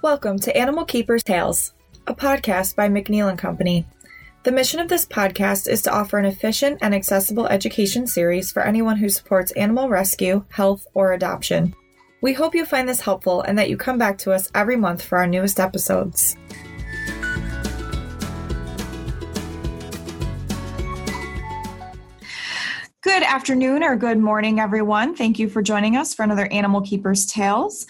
Welcome 0.00 0.38
to 0.40 0.56
Animal 0.56 0.84
Keepers 0.84 1.24
Tales, 1.24 1.72
a 2.06 2.14
podcast 2.14 2.76
by 2.76 2.88
McNeil 2.88 3.30
and 3.30 3.36
Company. 3.36 3.84
The 4.44 4.52
mission 4.52 4.78
of 4.78 4.86
this 4.88 5.04
podcast 5.04 5.68
is 5.68 5.82
to 5.82 5.92
offer 5.92 6.18
an 6.18 6.24
efficient 6.24 6.78
and 6.82 6.94
accessible 6.94 7.48
education 7.48 8.06
series 8.06 8.52
for 8.52 8.62
anyone 8.62 8.96
who 8.96 9.08
supports 9.08 9.50
animal 9.52 9.88
rescue, 9.88 10.44
health, 10.50 10.86
or 10.94 11.14
adoption. 11.14 11.74
We 12.22 12.32
hope 12.32 12.54
you 12.54 12.64
find 12.64 12.88
this 12.88 13.00
helpful 13.00 13.42
and 13.42 13.58
that 13.58 13.70
you 13.70 13.76
come 13.76 13.98
back 13.98 14.18
to 14.18 14.30
us 14.30 14.48
every 14.54 14.76
month 14.76 15.02
for 15.02 15.18
our 15.18 15.26
newest 15.26 15.58
episodes. 15.58 16.36
Good 23.00 23.22
afternoon 23.22 23.82
or 23.82 23.96
good 23.96 24.18
morning, 24.18 24.60
everyone. 24.60 25.16
Thank 25.16 25.40
you 25.40 25.48
for 25.48 25.60
joining 25.60 25.96
us 25.96 26.14
for 26.14 26.22
another 26.22 26.46
Animal 26.52 26.82
Keepers 26.82 27.26
Tales. 27.26 27.86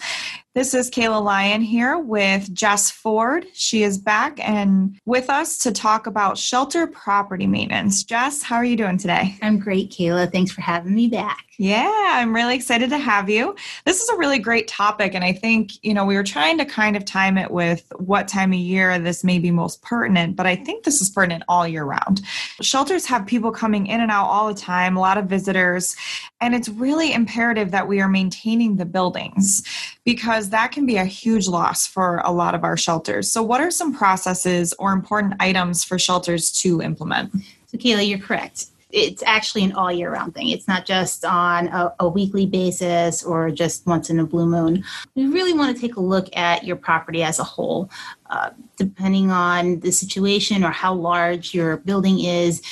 This 0.59 0.73
is 0.73 0.91
Kayla 0.91 1.23
Lyon 1.23 1.61
here 1.61 1.97
with 1.97 2.53
Jess 2.53 2.91
Ford. 2.91 3.47
She 3.53 3.83
is 3.83 3.97
back 3.97 4.45
and 4.45 4.99
with 5.05 5.29
us 5.29 5.57
to 5.59 5.71
talk 5.71 6.05
about 6.05 6.37
shelter 6.37 6.85
property 6.85 7.47
maintenance. 7.47 8.03
Jess, 8.03 8.43
how 8.43 8.57
are 8.57 8.65
you 8.65 8.75
doing 8.75 8.97
today? 8.97 9.37
I'm 9.41 9.57
great, 9.57 9.89
Kayla. 9.89 10.29
Thanks 10.29 10.51
for 10.51 10.59
having 10.59 10.93
me 10.93 11.07
back. 11.07 11.45
Yeah, 11.61 11.91
I'm 12.11 12.33
really 12.33 12.55
excited 12.55 12.89
to 12.89 12.97
have 12.97 13.29
you. 13.29 13.55
This 13.85 14.01
is 14.01 14.07
a 14.09 14.17
really 14.17 14.39
great 14.39 14.69
topic, 14.69 15.13
and 15.13 15.25
I 15.25 15.33
think, 15.33 15.71
you 15.83 15.93
know, 15.93 16.05
we 16.05 16.15
were 16.15 16.23
trying 16.23 16.57
to 16.57 16.63
kind 16.65 16.95
of 16.95 17.03
time 17.03 17.37
it 17.37 17.51
with 17.51 17.91
what 17.97 18.29
time 18.29 18.53
of 18.53 18.59
year 18.59 18.97
this 18.97 19.25
may 19.25 19.39
be 19.39 19.51
most 19.51 19.81
pertinent, 19.81 20.37
but 20.37 20.45
I 20.45 20.55
think 20.55 20.85
this 20.85 21.01
is 21.01 21.09
pertinent 21.09 21.43
all 21.49 21.67
year 21.67 21.83
round. 21.83 22.21
Shelters 22.61 23.05
have 23.07 23.25
people 23.25 23.51
coming 23.51 23.87
in 23.87 23.99
and 23.99 24.09
out 24.09 24.27
all 24.27 24.47
the 24.47 24.59
time, 24.59 24.95
a 24.95 25.01
lot 25.01 25.17
of 25.17 25.25
visitors, 25.25 25.97
and 26.41 26.55
it's 26.55 26.69
really 26.69 27.13
imperative 27.13 27.71
that 27.71 27.87
we 27.87 28.01
are 28.01 28.07
maintaining 28.07 28.77
the 28.77 28.85
buildings 28.85 29.63
because 30.05 30.49
that 30.49 30.71
can 30.71 30.85
be 30.85 30.97
a 30.97 31.05
huge 31.05 31.47
loss 31.47 31.85
for 31.85 32.21
a 32.23 32.31
lot 32.31 32.55
of 32.55 32.63
our 32.63 32.77
shelters. 32.77 33.31
So, 33.31 33.43
what 33.43 33.61
are 33.61 33.71
some 33.71 33.93
processes 33.93 34.73
or 34.79 34.93
important 34.93 35.35
items 35.39 35.83
for 35.83 35.99
shelters 35.99 36.51
to 36.61 36.81
implement? 36.81 37.31
So, 37.67 37.77
Kayla, 37.77 38.07
you're 38.07 38.19
correct 38.19 38.67
it's 38.91 39.21
actually 39.25 39.63
an 39.63 39.71
all 39.73 39.91
year 39.91 40.11
round 40.11 40.33
thing. 40.33 40.49
It's 40.49 40.67
not 40.67 40.85
just 40.85 41.23
on 41.23 41.67
a, 41.67 41.93
a, 41.99 42.09
weekly 42.09 42.47
basis 42.47 43.23
or 43.23 43.51
just 43.51 43.85
once 43.85 44.09
in 44.09 44.19
a 44.19 44.25
blue 44.25 44.47
moon. 44.47 44.83
You 45.13 45.31
really 45.31 45.53
want 45.53 45.75
to 45.75 45.79
take 45.79 45.95
a 45.97 46.01
look 46.01 46.35
at 46.35 46.63
your 46.63 46.75
property 46.75 47.21
as 47.21 47.37
a 47.37 47.43
whole. 47.43 47.89
Uh, 48.31 48.49
depending 48.77 49.29
on 49.29 49.79
the 49.81 49.91
situation 49.91 50.63
or 50.63 50.71
how 50.71 50.93
large 50.93 51.53
your 51.53 51.77
building 51.77 52.19
is, 52.19 52.63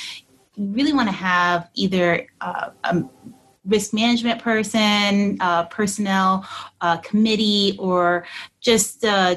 you 0.56 0.66
really 0.72 0.92
want 0.92 1.08
to 1.08 1.14
have 1.14 1.70
either 1.74 2.26
uh, 2.40 2.70
a 2.82 3.04
risk 3.68 3.92
management 3.92 4.42
person, 4.42 5.36
uh, 5.40 5.64
personnel, 5.66 6.48
committee, 7.02 7.76
or 7.78 8.26
just 8.60 9.04
uh, 9.04 9.36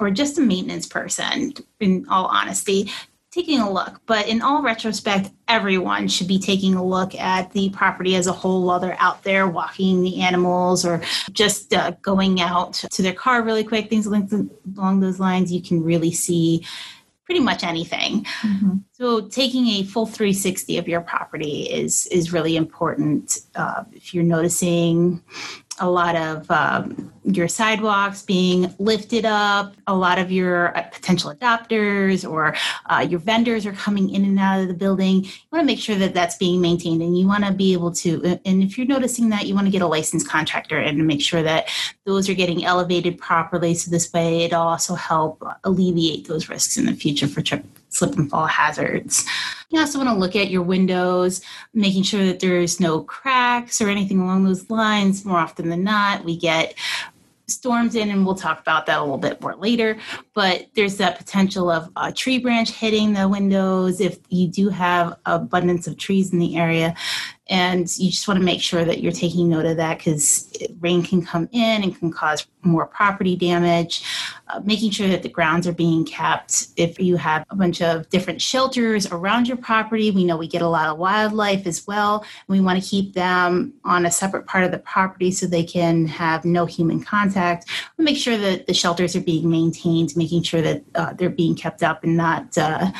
or 0.00 0.10
just 0.10 0.38
a 0.38 0.40
maintenance 0.40 0.86
person 0.86 1.52
in 1.80 2.06
all 2.08 2.26
honesty 2.26 2.90
taking 3.34 3.58
a 3.58 3.70
look. 3.70 4.00
But 4.06 4.28
in 4.28 4.42
all 4.42 4.62
retrospect, 4.62 5.30
everyone 5.48 6.06
should 6.06 6.28
be 6.28 6.38
taking 6.38 6.74
a 6.74 6.84
look 6.84 7.16
at 7.16 7.50
the 7.50 7.68
property 7.70 8.14
as 8.14 8.28
a 8.28 8.32
whole 8.32 8.64
while 8.64 8.78
they're 8.78 8.96
out 9.00 9.24
there 9.24 9.48
walking 9.48 10.02
the 10.02 10.22
animals 10.22 10.86
or 10.86 11.02
just 11.32 11.74
uh, 11.74 11.92
going 12.00 12.40
out 12.40 12.74
to 12.74 13.02
their 13.02 13.12
car 13.12 13.42
really 13.42 13.64
quick. 13.64 13.90
Things 13.90 14.06
along 14.06 15.00
those 15.00 15.18
lines, 15.18 15.52
you 15.52 15.60
can 15.60 15.82
really 15.82 16.12
see 16.12 16.64
pretty 17.24 17.40
much 17.40 17.64
anything. 17.64 18.24
Mm-hmm. 18.42 18.76
So 18.92 19.28
taking 19.28 19.66
a 19.68 19.84
full 19.84 20.06
360 20.06 20.78
of 20.78 20.88
your 20.88 21.00
property 21.00 21.62
is 21.62 22.06
is 22.06 22.32
really 22.32 22.56
important. 22.56 23.38
Uh, 23.54 23.84
if 23.92 24.14
you're 24.14 24.24
noticing 24.24 25.22
a 25.80 25.90
lot 25.90 26.16
of 26.16 26.50
um, 26.50 27.12
your 27.24 27.48
sidewalks 27.48 28.22
being 28.22 28.72
lifted 28.78 29.24
up, 29.24 29.74
a 29.86 29.94
lot 29.94 30.18
of 30.18 30.30
your 30.30 30.76
uh, 30.76 30.82
potential 30.82 31.34
adopters 31.34 32.28
or 32.28 32.54
uh, 32.86 33.06
your 33.08 33.18
vendors 33.18 33.66
are 33.66 33.72
coming 33.72 34.10
in 34.10 34.24
and 34.24 34.38
out 34.38 34.60
of 34.60 34.68
the 34.68 34.74
building. 34.74 35.24
You 35.24 35.30
want 35.50 35.62
to 35.62 35.66
make 35.66 35.78
sure 35.78 35.96
that 35.96 36.14
that's 36.14 36.36
being 36.36 36.60
maintained 36.60 37.02
and 37.02 37.18
you 37.18 37.26
want 37.26 37.44
to 37.44 37.52
be 37.52 37.72
able 37.72 37.92
to, 37.92 38.22
uh, 38.24 38.36
and 38.44 38.62
if 38.62 38.76
you're 38.76 38.86
noticing 38.86 39.30
that, 39.30 39.46
you 39.46 39.54
want 39.54 39.66
to 39.66 39.70
get 39.70 39.82
a 39.82 39.86
licensed 39.86 40.28
contractor 40.28 40.78
and 40.78 41.06
make 41.06 41.22
sure 41.22 41.42
that 41.42 41.68
those 42.04 42.28
are 42.28 42.34
getting 42.34 42.64
elevated 42.64 43.18
properly. 43.18 43.74
So 43.74 43.90
this 43.90 44.12
way 44.12 44.44
it'll 44.44 44.62
also 44.62 44.94
help 44.94 45.42
alleviate 45.64 46.28
those 46.28 46.48
risks 46.48 46.76
in 46.76 46.86
the 46.86 46.94
future 46.94 47.26
for 47.26 47.42
trip 47.42 47.64
slip 47.94 48.16
and 48.16 48.28
fall 48.28 48.46
hazards. 48.46 49.24
You 49.70 49.80
also 49.80 49.98
want 49.98 50.10
to 50.10 50.16
look 50.16 50.36
at 50.36 50.50
your 50.50 50.62
windows, 50.62 51.40
making 51.72 52.02
sure 52.02 52.24
that 52.26 52.40
there's 52.40 52.80
no 52.80 53.02
cracks 53.02 53.80
or 53.80 53.88
anything 53.88 54.20
along 54.20 54.44
those 54.44 54.68
lines. 54.70 55.24
More 55.24 55.38
often 55.38 55.68
than 55.68 55.84
not, 55.84 56.24
we 56.24 56.36
get 56.36 56.74
storms 57.46 57.94
in, 57.94 58.10
and 58.10 58.24
we'll 58.24 58.34
talk 58.34 58.60
about 58.60 58.86
that 58.86 58.98
a 58.98 59.02
little 59.02 59.18
bit 59.18 59.40
more 59.40 59.54
later. 59.56 59.98
But 60.32 60.68
there's 60.74 60.96
that 60.96 61.18
potential 61.18 61.70
of 61.70 61.90
a 61.96 62.12
tree 62.12 62.38
branch 62.38 62.70
hitting 62.70 63.12
the 63.12 63.28
windows 63.28 64.00
if 64.00 64.18
you 64.28 64.48
do 64.48 64.68
have 64.70 65.16
abundance 65.26 65.86
of 65.86 65.96
trees 65.96 66.32
in 66.32 66.38
the 66.38 66.56
area 66.56 66.94
and 67.48 67.94
you 67.98 68.10
just 68.10 68.26
want 68.26 68.38
to 68.40 68.44
make 68.44 68.62
sure 68.62 68.84
that 68.84 69.00
you're 69.00 69.12
taking 69.12 69.50
note 69.50 69.66
of 69.66 69.76
that 69.76 69.98
because 69.98 70.50
rain 70.80 71.02
can 71.02 71.24
come 71.24 71.48
in 71.52 71.82
and 71.82 71.98
can 71.98 72.10
cause 72.10 72.46
more 72.62 72.86
property 72.86 73.36
damage. 73.36 74.02
Uh, 74.48 74.60
making 74.64 74.90
sure 74.90 75.08
that 75.08 75.22
the 75.22 75.28
grounds 75.28 75.66
are 75.66 75.72
being 75.72 76.04
kept. 76.04 76.68
If 76.76 76.98
you 76.98 77.16
have 77.16 77.44
a 77.50 77.56
bunch 77.56 77.82
of 77.82 78.08
different 78.08 78.40
shelters 78.40 79.06
around 79.10 79.46
your 79.48 79.58
property 79.58 80.10
we 80.10 80.24
know 80.24 80.36
we 80.36 80.48
get 80.48 80.62
a 80.62 80.68
lot 80.68 80.88
of 80.88 80.98
wildlife 80.98 81.66
as 81.66 81.86
well. 81.86 82.24
We 82.48 82.60
want 82.60 82.82
to 82.82 82.88
keep 82.88 83.12
them 83.12 83.74
on 83.84 84.06
a 84.06 84.10
separate 84.10 84.46
part 84.46 84.64
of 84.64 84.70
the 84.70 84.78
property 84.78 85.30
so 85.30 85.46
they 85.46 85.64
can 85.64 86.06
have 86.06 86.44
no 86.44 86.64
human 86.64 87.02
contact. 87.02 87.68
We 87.98 88.04
make 88.04 88.16
sure 88.16 88.38
that 88.38 88.66
the 88.66 88.74
shelters 88.74 89.14
are 89.16 89.20
being 89.20 89.50
maintained 89.50 90.16
making 90.16 90.42
sure 90.42 90.62
that 90.62 90.82
uh, 90.94 91.12
they're 91.14 91.30
being 91.30 91.54
kept 91.54 91.82
up 91.82 92.04
and 92.04 92.16
not 92.16 92.56
uh, 92.56 92.90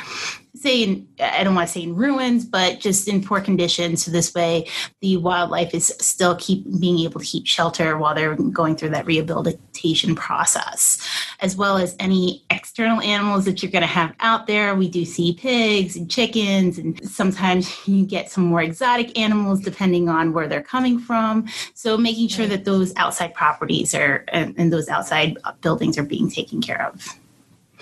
say 0.65 0.83
in, 0.83 1.07
I 1.21 1.45
don't 1.45 1.55
want 1.55 1.69
to 1.69 1.73
say 1.73 1.83
in 1.83 1.95
ruins, 1.95 2.47
but 2.47 2.81
just 2.81 3.07
in 3.07 3.23
poor 3.23 3.41
condition. 3.41 3.97
So 3.97 4.11
this 4.11 4.35
way, 4.35 4.67
the 5.03 5.19
wildlife 5.19 5.75
is 5.75 5.95
still 6.01 6.37
keep 6.37 6.65
being 6.81 7.01
able 7.01 7.21
to 7.21 7.27
keep 7.27 7.47
shelter 7.47 7.99
while 7.99 8.15
they're 8.15 8.35
going 8.35 8.75
through 8.77 8.89
that 8.91 9.05
rehabilitation 9.05 10.15
process, 10.15 11.07
as 11.41 11.55
well 11.55 11.77
as 11.77 11.95
any 12.01 12.45
external 12.51 13.01
animals 13.03 13.45
that 13.45 13.63
you're 13.63 13.71
going 13.71 13.83
to 13.83 13.87
have 13.87 14.15
out 14.21 14.47
there. 14.47 14.75
We 14.75 14.89
do 14.89 15.05
see 15.05 15.35
pigs 15.35 15.97
and 15.97 16.11
chickens, 16.11 16.79
and 16.79 16.99
sometimes 17.09 17.71
you 17.87 18.07
get 18.07 18.31
some 18.31 18.45
more 18.45 18.63
exotic 18.63 19.19
animals 19.19 19.61
depending 19.61 20.09
on 20.09 20.33
where 20.33 20.49
they're 20.49 20.63
coming 20.63 20.99
from. 20.99 21.47
So 21.75 21.99
making 21.99 22.29
sure 22.29 22.47
that 22.47 22.65
those 22.65 22.95
outside 22.97 23.35
properties 23.35 23.95
are 23.95 24.25
and, 24.29 24.55
and 24.57 24.73
those 24.73 24.89
outside 24.89 25.37
buildings 25.61 25.99
are 25.99 26.05
being 26.05 26.31
taken 26.31 26.63
care 26.63 26.87
of. 26.87 27.19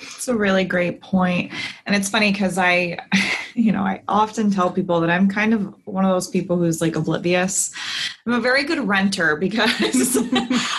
It's 0.02 0.28
a 0.28 0.34
really 0.34 0.64
great 0.64 1.00
point. 1.00 1.52
And 1.86 1.96
it's 1.96 2.08
funny 2.08 2.32
because 2.32 2.58
I, 2.58 2.98
you 3.54 3.72
know, 3.72 3.82
I 3.82 4.02
often 4.08 4.50
tell 4.50 4.70
people 4.70 5.00
that 5.00 5.10
I'm 5.10 5.28
kind 5.28 5.54
of 5.54 5.74
one 5.84 6.04
of 6.04 6.10
those 6.10 6.28
people 6.28 6.56
who's 6.56 6.80
like 6.80 6.96
oblivious. 6.96 7.72
I'm 8.26 8.34
a 8.34 8.40
very 8.40 8.64
good 8.64 8.86
renter 8.86 9.36
because 9.36 10.16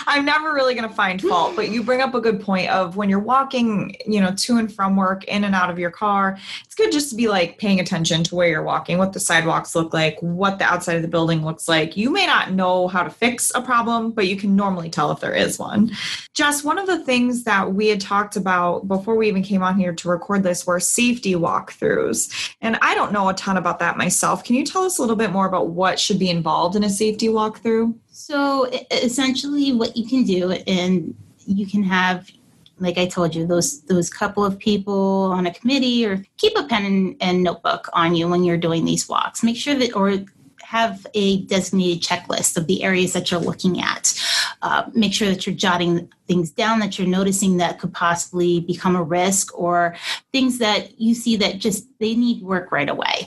I'm 0.06 0.24
never 0.24 0.52
really 0.52 0.74
going 0.74 0.88
to 0.88 0.94
find 0.94 1.20
fault. 1.20 1.56
But 1.56 1.70
you 1.70 1.82
bring 1.82 2.00
up 2.00 2.14
a 2.14 2.20
good 2.20 2.40
point 2.40 2.70
of 2.70 2.96
when 2.96 3.08
you're 3.08 3.18
walking, 3.18 3.96
you 4.06 4.20
know, 4.20 4.32
to 4.34 4.56
and 4.56 4.72
from 4.72 4.96
work, 4.96 5.24
in 5.24 5.44
and 5.44 5.54
out 5.54 5.70
of 5.70 5.78
your 5.78 5.90
car, 5.90 6.38
it's 6.64 6.74
good 6.74 6.92
just 6.92 7.10
to 7.10 7.16
be 7.16 7.28
like 7.28 7.58
paying 7.58 7.80
attention 7.80 8.24
to 8.24 8.34
where 8.34 8.48
you're 8.48 8.62
walking, 8.62 8.98
what 8.98 9.12
the 9.12 9.20
sidewalks 9.20 9.74
look 9.74 9.92
like, 9.92 10.16
what 10.20 10.58
the 10.58 10.64
outside 10.64 10.96
of 10.96 11.02
the 11.02 11.08
building 11.08 11.44
looks 11.44 11.68
like. 11.68 11.96
You 11.96 12.10
may 12.10 12.26
not 12.26 12.52
know 12.52 12.88
how 12.88 13.02
to 13.02 13.10
fix 13.10 13.52
a 13.54 13.62
problem, 13.62 14.12
but 14.12 14.26
you 14.26 14.36
can 14.36 14.56
normally 14.56 14.90
tell 14.90 15.10
if 15.12 15.20
there 15.20 15.34
is 15.34 15.58
one. 15.58 15.92
Just 16.32 16.64
one 16.64 16.78
of 16.78 16.86
the 16.86 17.04
things 17.04 17.44
that 17.44 17.74
we 17.74 17.88
had 17.88 18.00
talked 18.00 18.36
about 18.36 18.88
before 18.88 19.14
we 19.14 19.28
even 19.28 19.42
came 19.42 19.62
on 19.62 19.78
here 19.78 19.92
to 19.94 20.08
record 20.08 20.42
this 20.42 20.66
were 20.66 20.80
safety 20.80 21.34
walkthroughs. 21.34 22.54
And 22.64 22.78
I 22.80 22.94
don't 22.94 23.12
know 23.12 23.28
a 23.28 23.34
ton 23.34 23.58
about 23.58 23.78
that 23.80 23.98
myself. 23.98 24.42
Can 24.42 24.56
you 24.56 24.64
tell 24.64 24.84
us 24.84 24.98
a 24.98 25.02
little 25.02 25.16
bit 25.16 25.30
more 25.30 25.46
about 25.46 25.68
what 25.68 26.00
should 26.00 26.18
be 26.18 26.30
involved 26.30 26.76
in 26.76 26.82
a 26.82 26.88
safety 26.88 27.28
walkthrough? 27.28 27.94
So 28.10 28.70
essentially, 28.90 29.72
what 29.72 29.96
you 29.96 30.08
can 30.08 30.24
do, 30.24 30.50
and 30.50 31.14
you 31.46 31.66
can 31.66 31.82
have 31.82 32.30
like 32.78 32.98
I 32.98 33.06
told 33.06 33.34
you, 33.34 33.46
those 33.46 33.82
those 33.82 34.10
couple 34.10 34.44
of 34.44 34.58
people 34.58 35.30
on 35.32 35.46
a 35.46 35.54
committee, 35.54 36.06
or 36.06 36.24
keep 36.38 36.56
a 36.56 36.64
pen 36.64 36.84
and, 36.84 37.16
and, 37.20 37.42
notebook 37.42 37.88
on 37.92 38.16
you 38.16 38.28
when 38.28 38.44
you're 38.44 38.56
doing 38.56 38.84
these 38.84 39.08
walks. 39.08 39.44
Make 39.44 39.56
sure 39.56 39.74
that, 39.76 39.94
or 39.94 40.24
have 40.62 41.06
a 41.14 41.42
designated 41.42 42.02
checklist 42.02 42.56
of 42.56 42.66
the 42.66 42.82
areas 42.82 43.12
that 43.12 43.30
you're 43.30 43.40
looking 43.40 43.80
at. 43.80 44.18
Uh, 44.64 44.84
make 44.94 45.12
sure 45.12 45.28
that 45.28 45.44
you're 45.44 45.54
jotting 45.54 46.10
things 46.26 46.50
down 46.50 46.78
that 46.78 46.98
you're 46.98 47.06
noticing 47.06 47.58
that 47.58 47.78
could 47.78 47.92
possibly 47.92 48.60
become 48.60 48.96
a 48.96 49.02
risk, 49.02 49.46
or 49.58 49.94
things 50.32 50.56
that 50.58 50.98
you 50.98 51.12
see 51.14 51.36
that 51.36 51.58
just 51.58 51.86
they 52.00 52.14
need 52.14 52.42
work 52.42 52.72
right 52.72 52.88
away. 52.88 53.26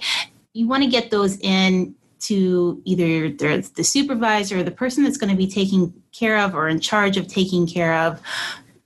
You 0.53 0.67
want 0.67 0.81
to 0.83 0.89
get 0.89 1.11
those 1.11 1.37
in 1.41 1.93
to 2.21 2.81
either 2.85 3.29
the 3.29 3.83
supervisor 3.83 4.57
or 4.57 4.63
the 4.63 4.71
person 4.71 5.03
that's 5.03 5.17
going 5.17 5.29
to 5.29 5.37
be 5.37 5.45
taking 5.47 5.93
care 6.11 6.39
of 6.39 6.55
or 6.55 6.67
in 6.67 6.79
charge 6.79 7.17
of 7.17 7.27
taking 7.27 7.67
care 7.67 7.93
of 7.93 8.19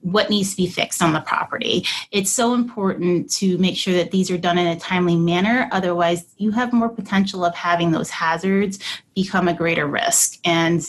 what 0.02 0.30
needs 0.30 0.52
to 0.52 0.58
be 0.58 0.68
fixed 0.68 1.02
on 1.02 1.14
the 1.14 1.22
property. 1.22 1.86
It's 2.12 2.32
so 2.32 2.54
important 2.54 3.32
to 3.34 3.58
make 3.58 3.78
sure 3.78 3.94
that 3.94 4.12
these 4.12 4.32
are 4.32 4.38
done 4.38 4.58
in 4.58 4.68
a 4.68 4.80
timely 4.80 5.16
manner. 5.16 5.70
Otherwise, 5.72 6.26
you 6.38 6.52
have 6.52 6.74
more 6.74 6.90
potential 6.90 7.46
of 7.46 7.56
having 7.56 7.92
those 7.92 8.10
hazards 8.10 8.80
become 9.16 9.48
a 9.48 9.54
greater 9.54 9.88
risk. 9.88 10.40
And 10.44 10.86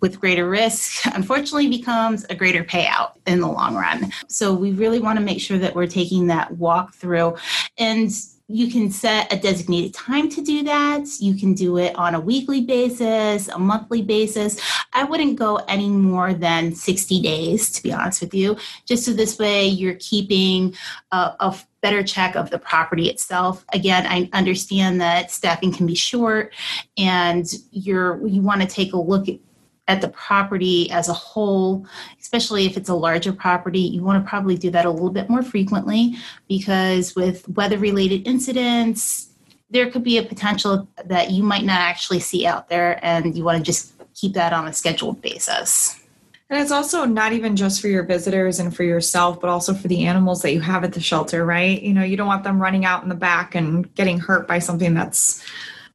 with 0.00 0.20
greater 0.20 0.48
risk, 0.48 1.04
unfortunately, 1.14 1.68
becomes 1.68 2.24
a 2.30 2.34
greater 2.34 2.64
payout 2.64 3.12
in 3.26 3.40
the 3.40 3.48
long 3.48 3.74
run. 3.74 4.12
So 4.28 4.54
we 4.54 4.72
really 4.72 5.00
want 5.00 5.18
to 5.18 5.24
make 5.24 5.40
sure 5.40 5.58
that 5.58 5.74
we're 5.74 5.86
taking 5.86 6.28
that 6.28 6.52
walk 6.52 6.94
through. 6.94 7.36
And 7.76 8.10
you 8.48 8.70
can 8.70 8.90
set 8.90 9.32
a 9.32 9.38
designated 9.38 9.94
time 9.94 10.28
to 10.28 10.42
do 10.42 10.62
that. 10.64 11.06
You 11.18 11.34
can 11.34 11.54
do 11.54 11.78
it 11.78 11.96
on 11.96 12.14
a 12.14 12.20
weekly 12.20 12.60
basis, 12.60 13.48
a 13.48 13.58
monthly 13.58 14.02
basis. 14.02 14.60
I 14.92 15.04
wouldn't 15.04 15.36
go 15.36 15.56
any 15.66 15.88
more 15.88 16.34
than 16.34 16.74
60 16.74 17.22
days, 17.22 17.70
to 17.70 17.82
be 17.82 17.92
honest 17.92 18.20
with 18.20 18.34
you, 18.34 18.58
just 18.86 19.06
so 19.06 19.14
this 19.14 19.38
way 19.38 19.66
you're 19.66 19.96
keeping 19.98 20.74
a, 21.10 21.32
a 21.40 21.58
better 21.80 22.02
check 22.02 22.36
of 22.36 22.50
the 22.50 22.58
property 22.58 23.08
itself. 23.08 23.64
Again, 23.72 24.06
I 24.06 24.28
understand 24.34 25.00
that 25.00 25.30
staffing 25.30 25.72
can 25.72 25.86
be 25.86 25.94
short 25.94 26.52
and 26.98 27.46
you're 27.70 28.26
you 28.26 28.42
want 28.42 28.60
to 28.60 28.66
take 28.66 28.92
a 28.92 28.98
look 28.98 29.28
at 29.28 29.36
at 29.86 30.00
the 30.00 30.08
property 30.08 30.90
as 30.90 31.08
a 31.08 31.12
whole, 31.12 31.86
especially 32.20 32.66
if 32.66 32.76
it's 32.76 32.88
a 32.88 32.94
larger 32.94 33.32
property, 33.32 33.80
you 33.80 34.02
want 34.02 34.22
to 34.22 34.28
probably 34.28 34.56
do 34.56 34.70
that 34.70 34.86
a 34.86 34.90
little 34.90 35.10
bit 35.10 35.28
more 35.28 35.42
frequently 35.42 36.16
because 36.48 37.14
with 37.14 37.46
weather 37.50 37.78
related 37.78 38.26
incidents, 38.26 39.28
there 39.70 39.90
could 39.90 40.04
be 40.04 40.18
a 40.18 40.22
potential 40.22 40.88
that 41.04 41.30
you 41.30 41.42
might 41.42 41.64
not 41.64 41.80
actually 41.80 42.20
see 42.20 42.46
out 42.46 42.68
there, 42.68 42.98
and 43.02 43.36
you 43.36 43.42
want 43.42 43.58
to 43.58 43.64
just 43.64 43.92
keep 44.14 44.34
that 44.34 44.52
on 44.52 44.68
a 44.68 44.72
scheduled 44.72 45.20
basis. 45.20 46.00
And 46.48 46.60
it's 46.60 46.70
also 46.70 47.04
not 47.04 47.32
even 47.32 47.56
just 47.56 47.80
for 47.80 47.88
your 47.88 48.04
visitors 48.04 48.60
and 48.60 48.74
for 48.74 48.84
yourself, 48.84 49.40
but 49.40 49.50
also 49.50 49.74
for 49.74 49.88
the 49.88 50.04
animals 50.04 50.42
that 50.42 50.52
you 50.52 50.60
have 50.60 50.84
at 50.84 50.92
the 50.92 51.00
shelter, 51.00 51.44
right? 51.44 51.82
You 51.82 51.94
know, 51.94 52.04
you 52.04 52.16
don't 52.16 52.26
want 52.26 52.44
them 52.44 52.60
running 52.60 52.84
out 52.84 53.02
in 53.02 53.08
the 53.08 53.14
back 53.14 53.54
and 53.54 53.92
getting 53.94 54.18
hurt 54.18 54.46
by 54.46 54.60
something 54.60 54.94
that's 54.94 55.44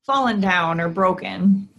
fallen 0.04 0.42
down 0.42 0.82
or 0.82 0.90
broken 0.90 1.70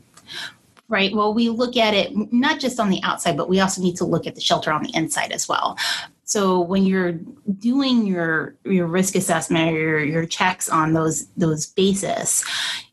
right? 0.90 1.14
Well, 1.14 1.32
we 1.32 1.48
look 1.48 1.76
at 1.76 1.94
it 1.94 2.12
not 2.32 2.60
just 2.60 2.78
on 2.78 2.90
the 2.90 3.00
outside, 3.02 3.36
but 3.36 3.48
we 3.48 3.60
also 3.60 3.80
need 3.80 3.96
to 3.96 4.04
look 4.04 4.26
at 4.26 4.34
the 4.34 4.40
shelter 4.40 4.72
on 4.72 4.82
the 4.82 4.94
inside 4.94 5.32
as 5.32 5.48
well. 5.48 5.78
So 6.24 6.60
when 6.60 6.84
you're 6.84 7.12
doing 7.58 8.06
your 8.06 8.54
your 8.64 8.86
risk 8.86 9.14
assessment 9.14 9.74
or 9.74 9.80
your, 9.80 10.04
your 10.04 10.26
checks 10.26 10.68
on 10.68 10.92
those 10.92 11.26
those 11.30 11.66
bases, 11.66 12.44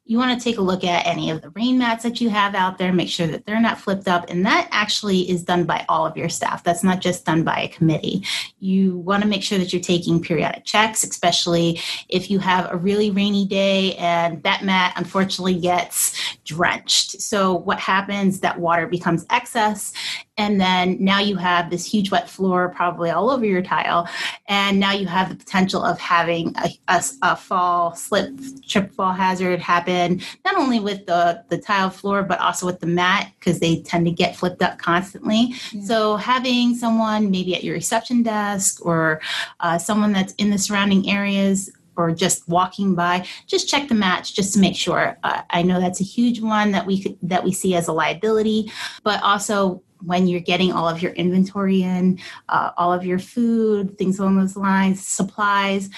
you 0.08 0.18
want 0.18 0.40
to 0.40 0.44
take 0.44 0.58
a 0.58 0.62
look 0.62 0.84
at 0.84 1.06
any 1.06 1.30
of 1.30 1.42
the 1.42 1.50
rain 1.50 1.78
mats 1.78 2.04
that 2.04 2.22
you 2.22 2.30
have 2.30 2.56
out 2.56 2.78
there, 2.78 2.94
make 2.94 3.10
sure 3.10 3.28
that 3.28 3.46
they're 3.46 3.60
not 3.60 3.80
flipped 3.80 4.08
up. 4.08 4.30
And 4.30 4.46
that 4.46 4.68
actually 4.72 5.30
is 5.30 5.44
done 5.44 5.66
by 5.66 5.86
all 5.90 6.06
of 6.06 6.16
your 6.16 6.30
staff. 6.30 6.64
That's 6.64 6.84
not 6.84 7.02
just 7.02 7.26
done 7.26 7.44
by 7.44 7.60
a 7.62 7.68
committee. 7.68 8.26
You 8.60 8.98
want 8.98 9.22
to 9.24 9.30
make 9.30 9.44
sure 9.44 9.58
that 9.58 9.74
you're 9.74 9.82
taking 9.82 10.22
periodic 10.22 10.64
checks, 10.64 11.04
especially 11.04 11.82
if 12.08 12.32
you 12.32 12.40
have 12.40 12.72
a 12.72 12.78
really 12.78 13.12
rainy 13.12 13.46
day 13.46 13.96
and 13.96 14.42
that 14.44 14.64
mat 14.64 14.94
unfortunately 14.96 15.60
gets 15.60 16.38
drenched. 16.46 17.22
So 17.22 17.54
what 17.54 17.80
happens, 17.80 18.40
that 18.40 18.60
water 18.60 18.88
becomes 18.88 19.26
excess 19.30 19.94
and 20.38 20.62
then 20.62 20.98
now 21.00 21.20
you 21.20 21.36
have 21.36 21.70
this 21.70 21.86
huge 21.86 22.12
wet 22.12 22.30
floor 22.30 22.70
probably 22.70 23.10
all 23.10 23.30
over 23.30 23.46
your 23.46 23.62
tile 23.62 24.08
and 24.48 24.80
now 24.80 24.92
you 24.92 25.08
have 25.08 25.30
the 25.30 25.36
potential 25.36 25.84
of 25.84 26.00
having 26.00 26.56
a, 26.58 26.70
a, 26.88 27.04
a, 27.24 27.36
fall 27.36 27.96
slip 27.96 28.32
trip 28.68 28.92
fall 28.94 29.14
hazard 29.14 29.60
happen 29.60 30.22
not 30.46 30.56
only 30.56 30.80
with 30.80 31.06
the 31.06 31.44
the 31.50 31.58
tile 31.58 31.90
floor 31.90 32.24
but 32.24 32.40
also 32.40 32.66
with 32.66 32.80
the 32.80 32.88
mat 32.88 33.32
because 33.40 33.60
they 33.60 33.82
tend 33.82 34.06
to 34.06 34.12
get 34.12 34.36
flipped 34.36 34.62
up 34.62 34.78
constantly 34.78 35.54
yeah. 35.72 35.84
so 35.84 36.16
having 36.16 36.76
someone 36.76 37.30
maybe 37.32 37.56
at 37.56 37.64
your 37.64 37.74
reception 37.74 38.24
desk 38.24 38.86
or 38.86 39.22
uh, 39.60 39.78
someone 39.78 40.12
that's 40.12 40.34
in 40.34 40.50
the 40.50 40.58
surrounding 40.58 41.10
areas 41.10 41.72
or 41.98 42.12
just 42.12 42.48
walking 42.48 42.96
by, 42.96 43.26
just 43.48 43.68
check 43.68 43.90
the 43.90 43.96
match 43.96 44.36
just 44.36 44.54
to 44.54 44.60
make 44.60 44.76
sure. 44.76 45.18
Uh, 45.24 45.42
I 45.50 45.64
know 45.64 45.82
that's 45.82 46.00
a 46.00 46.04
huge 46.04 46.40
one 46.40 46.72
that 46.72 46.86
we 46.86 47.02
could, 47.02 47.18
that 47.24 47.44
we 47.44 47.52
see 47.52 47.76
as 47.76 47.88
a 47.88 47.94
liability, 47.94 48.72
but 49.04 49.22
also 49.24 49.82
when 50.04 50.28
you're 50.28 50.40
getting 50.40 50.72
all 50.72 50.88
of 50.88 51.02
your 51.02 51.12
inventory 51.14 51.84
in, 51.84 52.20
uh, 52.50 52.72
all 52.78 52.94
of 52.94 53.06
your 53.06 53.20
food, 53.20 53.98
things 53.98 54.20
along 54.20 54.38
those 54.38 54.56
lines, 54.56 55.06
supplies. 55.06 55.90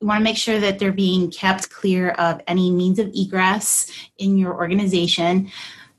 You 0.00 0.06
want 0.06 0.20
to 0.20 0.24
make 0.24 0.36
sure 0.36 0.60
that 0.60 0.78
they're 0.78 0.92
being 0.92 1.30
kept 1.30 1.70
clear 1.70 2.10
of 2.10 2.40
any 2.46 2.70
means 2.70 2.98
of 2.98 3.10
egress 3.14 3.90
in 4.18 4.36
your 4.36 4.54
organization. 4.54 5.50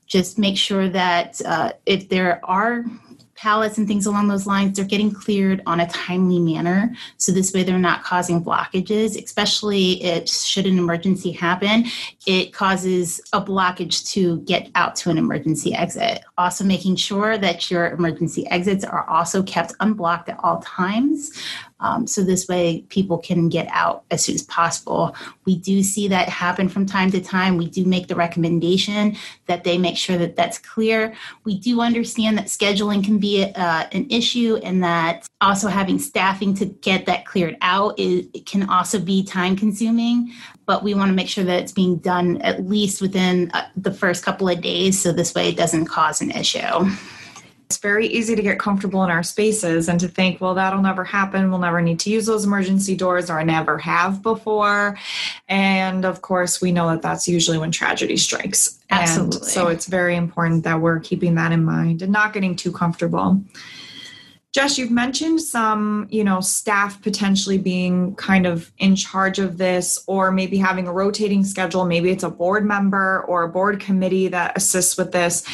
Just 0.05 0.37
make 0.37 0.57
sure 0.57 0.87
that 0.89 1.41
uh, 1.45 1.73
if 1.85 2.09
there 2.09 2.43
are 2.45 2.85
pallets 3.37 3.77
and 3.77 3.87
things 3.87 4.05
along 4.05 4.27
those 4.27 4.45
lines, 4.45 4.75
they're 4.75 4.85
getting 4.85 5.11
cleared 5.11 5.61
on 5.65 5.79
a 5.79 5.87
timely 5.87 6.39
manner. 6.39 6.93
So 7.17 7.31
this 7.31 7.53
way 7.53 7.63
they're 7.63 7.77
not 7.77 8.03
causing 8.03 8.43
blockages, 8.43 9.21
especially 9.23 10.03
if 10.03 10.27
should 10.27 10.65
an 10.65 10.77
emergency 10.77 11.31
happen, 11.31 11.85
it 12.25 12.51
causes 12.51 13.21
a 13.33 13.41
blockage 13.41 14.11
to 14.11 14.41
get 14.41 14.69
out 14.75 14.95
to 14.97 15.09
an 15.09 15.17
emergency 15.17 15.73
exit. 15.73 16.23
Also 16.37 16.63
making 16.63 16.95
sure 16.95 17.37
that 17.37 17.71
your 17.71 17.89
emergency 17.91 18.47
exits 18.47 18.83
are 18.83 19.07
also 19.07 19.43
kept 19.43 19.73
unblocked 19.79 20.29
at 20.29 20.39
all 20.43 20.59
times. 20.61 21.31
Um, 21.79 22.07
so 22.07 22.23
this 22.23 22.47
way 22.47 22.83
people 22.89 23.17
can 23.17 23.49
get 23.49 23.67
out 23.71 24.03
as 24.09 24.23
soon 24.23 24.35
as 24.35 24.43
possible. 24.43 25.15
We 25.45 25.57
do 25.57 25.83
see 25.83 26.07
that 26.07 26.29
happen 26.29 26.69
from 26.69 26.85
time 26.85 27.11
to 27.11 27.21
time. 27.21 27.57
We 27.57 27.69
do 27.69 27.85
make 27.85 28.07
the 28.07 28.15
recommendation 28.15 29.15
that 29.45 29.63
they 29.63 29.77
make 29.77 29.97
sure 29.97 30.17
that 30.17 30.35
that's 30.35 30.57
clear. 30.57 31.13
We 31.43 31.59
do 31.59 31.81
understand 31.81 32.37
that 32.37 32.45
scheduling 32.45 33.03
can 33.03 33.19
be 33.19 33.43
uh, 33.43 33.87
an 33.91 34.07
issue 34.09 34.59
and 34.63 34.83
that 34.83 35.27
also 35.39 35.67
having 35.67 35.99
staffing 35.99 36.53
to 36.55 36.65
get 36.65 37.05
that 37.05 37.25
cleared 37.25 37.57
out 37.61 37.97
is, 37.99 38.27
can 38.45 38.67
also 38.69 38.99
be 38.99 39.23
time 39.23 39.55
consuming 39.55 40.33
but 40.65 40.83
we 40.83 40.93
want 40.93 41.09
to 41.09 41.15
make 41.15 41.29
sure 41.29 41.43
that 41.43 41.61
it's 41.61 41.71
being 41.71 41.97
done 41.97 42.39
at 42.41 42.65
least 42.67 43.01
within 43.01 43.49
uh, 43.53 43.67
the 43.75 43.91
first 43.91 44.23
couple 44.23 44.49
of 44.49 44.61
days 44.61 45.01
so 45.01 45.11
this 45.11 45.33
way 45.33 45.49
it 45.49 45.57
doesn't 45.57 45.85
cause 45.85 46.21
an 46.21 46.29
issue. 46.31 46.85
It's 47.67 47.79
very 47.79 48.07
easy 48.07 48.33
to 48.33 48.41
get 48.41 48.59
comfortable 48.59 49.03
in 49.03 49.11
our 49.11 49.23
spaces 49.23 49.89
and 49.89 49.99
to 49.99 50.07
think, 50.07 50.39
well, 50.39 50.53
that'll 50.53 50.81
never 50.81 51.03
happen. 51.03 51.49
We'll 51.49 51.59
never 51.59 51.81
need 51.81 51.99
to 51.99 52.09
use 52.09 52.25
those 52.25 52.45
emergency 52.45 52.95
doors, 52.95 53.29
or 53.29 53.37
I 53.37 53.43
never 53.43 53.77
have 53.77 54.23
before. 54.23 54.97
And 55.49 56.05
of 56.05 56.21
course, 56.21 56.61
we 56.61 56.71
know 56.71 56.87
that 56.89 57.01
that's 57.01 57.27
usually 57.27 57.57
when 57.57 57.71
tragedy 57.71 58.15
strikes. 58.15 58.79
Absolutely. 58.89 59.39
And 59.39 59.45
so 59.47 59.67
it's 59.67 59.85
very 59.85 60.15
important 60.15 60.63
that 60.63 60.79
we're 60.79 61.01
keeping 61.01 61.35
that 61.35 61.51
in 61.51 61.65
mind 61.65 62.01
and 62.01 62.13
not 62.13 62.31
getting 62.31 62.55
too 62.55 62.71
comfortable. 62.71 63.43
Jess, 64.53 64.77
you've 64.77 64.91
mentioned 64.91 65.41
some, 65.41 66.07
you 66.09 66.23
know, 66.23 66.39
staff 66.39 67.01
potentially 67.01 67.57
being 67.57 68.15
kind 68.15 68.47
of 68.47 68.71
in 68.79 68.95
charge 68.95 69.39
of 69.39 69.57
this 69.57 70.03
or 70.07 70.31
maybe 70.31 70.57
having 70.57 70.87
a 70.87 70.93
rotating 70.93 71.43
schedule. 71.43 71.85
Maybe 71.85 72.09
it's 72.09 72.23
a 72.23 72.29
board 72.29 72.65
member 72.65 73.23
or 73.27 73.43
a 73.43 73.49
board 73.49 73.79
committee 73.79 74.29
that 74.29 74.57
assists 74.57 74.97
with 74.97 75.11
this. 75.11 75.45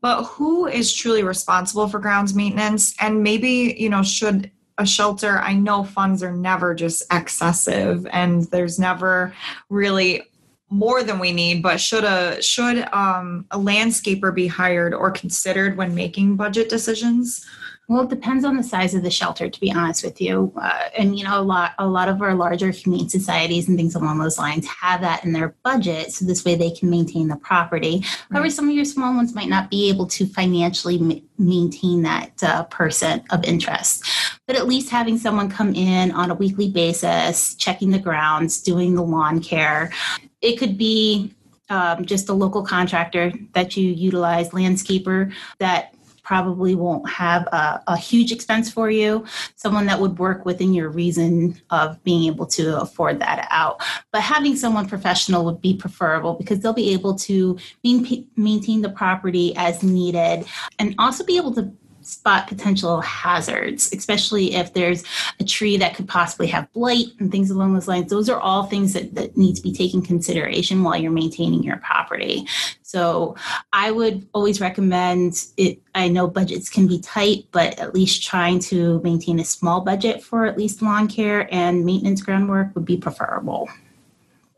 But 0.00 0.24
who 0.24 0.66
is 0.66 0.92
truly 0.92 1.22
responsible 1.22 1.88
for 1.88 1.98
grounds 1.98 2.34
maintenance? 2.34 2.94
And 3.00 3.22
maybe, 3.22 3.74
you 3.78 3.88
know, 3.88 4.02
should 4.02 4.50
a 4.78 4.86
shelter, 4.86 5.38
I 5.38 5.54
know 5.54 5.84
funds 5.84 6.22
are 6.22 6.32
never 6.32 6.74
just 6.74 7.02
excessive 7.12 8.06
and 8.12 8.44
there's 8.50 8.78
never 8.78 9.34
really 9.70 10.22
more 10.70 11.04
than 11.04 11.20
we 11.20 11.30
need 11.30 11.62
but 11.62 11.80
should 11.80 12.02
a 12.02 12.42
should 12.42 12.78
um, 12.92 13.46
a 13.52 13.58
landscaper 13.58 14.34
be 14.34 14.46
hired 14.46 14.92
or 14.92 15.10
considered 15.10 15.76
when 15.76 15.94
making 15.94 16.34
budget 16.36 16.68
decisions 16.68 17.46
well, 17.88 18.02
it 18.02 18.08
depends 18.08 18.44
on 18.44 18.56
the 18.56 18.62
size 18.62 18.94
of 18.94 19.02
the 19.02 19.10
shelter, 19.10 19.50
to 19.50 19.60
be 19.60 19.70
honest 19.70 20.02
with 20.04 20.20
you. 20.20 20.52
Uh, 20.60 20.88
and 20.96 21.18
you 21.18 21.24
know, 21.24 21.38
a 21.38 21.42
lot, 21.42 21.72
a 21.78 21.86
lot 21.86 22.08
of 22.08 22.22
our 22.22 22.34
larger 22.34 22.70
humane 22.70 23.08
societies 23.08 23.68
and 23.68 23.76
things 23.76 23.94
along 23.94 24.18
those 24.18 24.38
lines 24.38 24.66
have 24.66 25.02
that 25.02 25.24
in 25.24 25.32
their 25.32 25.54
budget, 25.62 26.10
so 26.12 26.24
this 26.24 26.44
way 26.44 26.54
they 26.54 26.70
can 26.70 26.88
maintain 26.88 27.28
the 27.28 27.36
property. 27.36 27.98
Right. 27.98 28.16
However, 28.32 28.50
some 28.50 28.68
of 28.68 28.74
your 28.74 28.86
small 28.86 29.14
ones 29.14 29.34
might 29.34 29.48
not 29.48 29.70
be 29.70 29.88
able 29.90 30.06
to 30.08 30.26
financially 30.26 30.98
ma- 30.98 31.14
maintain 31.36 32.02
that 32.02 32.42
uh, 32.42 32.64
person 32.64 33.22
of 33.30 33.44
interest. 33.44 34.04
But 34.46 34.56
at 34.56 34.66
least 34.66 34.90
having 34.90 35.18
someone 35.18 35.50
come 35.50 35.74
in 35.74 36.10
on 36.10 36.30
a 36.30 36.34
weekly 36.34 36.70
basis, 36.70 37.54
checking 37.54 37.90
the 37.90 37.98
grounds, 37.98 38.62
doing 38.62 38.94
the 38.94 39.02
lawn 39.02 39.40
care, 39.40 39.92
it 40.40 40.58
could 40.58 40.78
be 40.78 41.34
um, 41.70 42.04
just 42.04 42.28
a 42.28 42.34
local 42.34 42.62
contractor 42.62 43.32
that 43.52 43.76
you 43.76 43.88
utilize, 43.90 44.50
landscaper 44.50 45.32
that 45.58 45.93
probably 46.24 46.74
won't 46.74 47.08
have 47.08 47.46
a, 47.48 47.82
a, 47.86 47.96
huge 47.96 48.32
expense 48.32 48.70
for 48.70 48.90
you, 48.90 49.24
someone 49.56 49.86
that 49.86 50.00
would 50.00 50.18
work 50.18 50.44
within 50.44 50.74
your 50.74 50.88
reason 50.88 51.60
of 51.70 52.02
being 52.02 52.24
able 52.24 52.46
to 52.46 52.80
afford 52.80 53.20
that 53.20 53.46
out. 53.50 53.80
But 54.10 54.22
having 54.22 54.56
someone 54.56 54.88
professional 54.88 55.44
would 55.44 55.60
be 55.60 55.74
preferable 55.74 56.34
because 56.34 56.60
they'll 56.60 56.72
be 56.72 56.92
able 56.92 57.14
to 57.16 57.58
maintain 57.84 58.82
the 58.82 58.90
property 58.90 59.54
as 59.56 59.82
needed 59.82 60.46
and 60.78 60.94
also 60.98 61.24
be 61.24 61.36
able 61.36 61.54
to 61.54 61.72
spot 62.06 62.48
potential 62.48 63.00
hazards, 63.00 63.92
especially 63.92 64.54
if 64.54 64.72
there's 64.72 65.04
a 65.40 65.44
tree 65.44 65.76
that 65.78 65.94
could 65.94 66.08
possibly 66.08 66.46
have 66.48 66.72
blight 66.72 67.06
and 67.18 67.30
things 67.30 67.50
along 67.50 67.74
those 67.74 67.88
lines. 67.88 68.10
Those 68.10 68.28
are 68.28 68.40
all 68.40 68.64
things 68.64 68.92
that, 68.92 69.14
that 69.14 69.36
need 69.36 69.56
to 69.56 69.62
be 69.62 69.72
taken 69.72 70.02
consideration 70.02 70.82
while 70.82 70.96
you're 70.96 71.10
maintaining 71.10 71.62
your 71.62 71.78
property. 71.78 72.46
So 72.82 73.34
I 73.72 73.90
would 73.90 74.26
always 74.32 74.60
recommend 74.60 75.46
it. 75.56 75.80
I 75.94 76.08
know 76.08 76.26
budgets 76.28 76.68
can 76.68 76.86
be 76.86 77.00
tight, 77.00 77.46
but 77.50 77.78
at 77.78 77.94
least 77.94 78.22
trying 78.22 78.60
to 78.60 79.00
maintain 79.02 79.40
a 79.40 79.44
small 79.44 79.80
budget 79.80 80.22
for 80.22 80.46
at 80.46 80.56
least 80.56 80.82
lawn 80.82 81.08
care 81.08 81.48
and 81.52 81.84
maintenance 81.84 82.22
groundwork 82.22 82.74
would 82.74 82.84
be 82.84 82.96
preferable. 82.96 83.68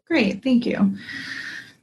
Great, 0.06 0.42
thank 0.42 0.66
you. 0.66 0.96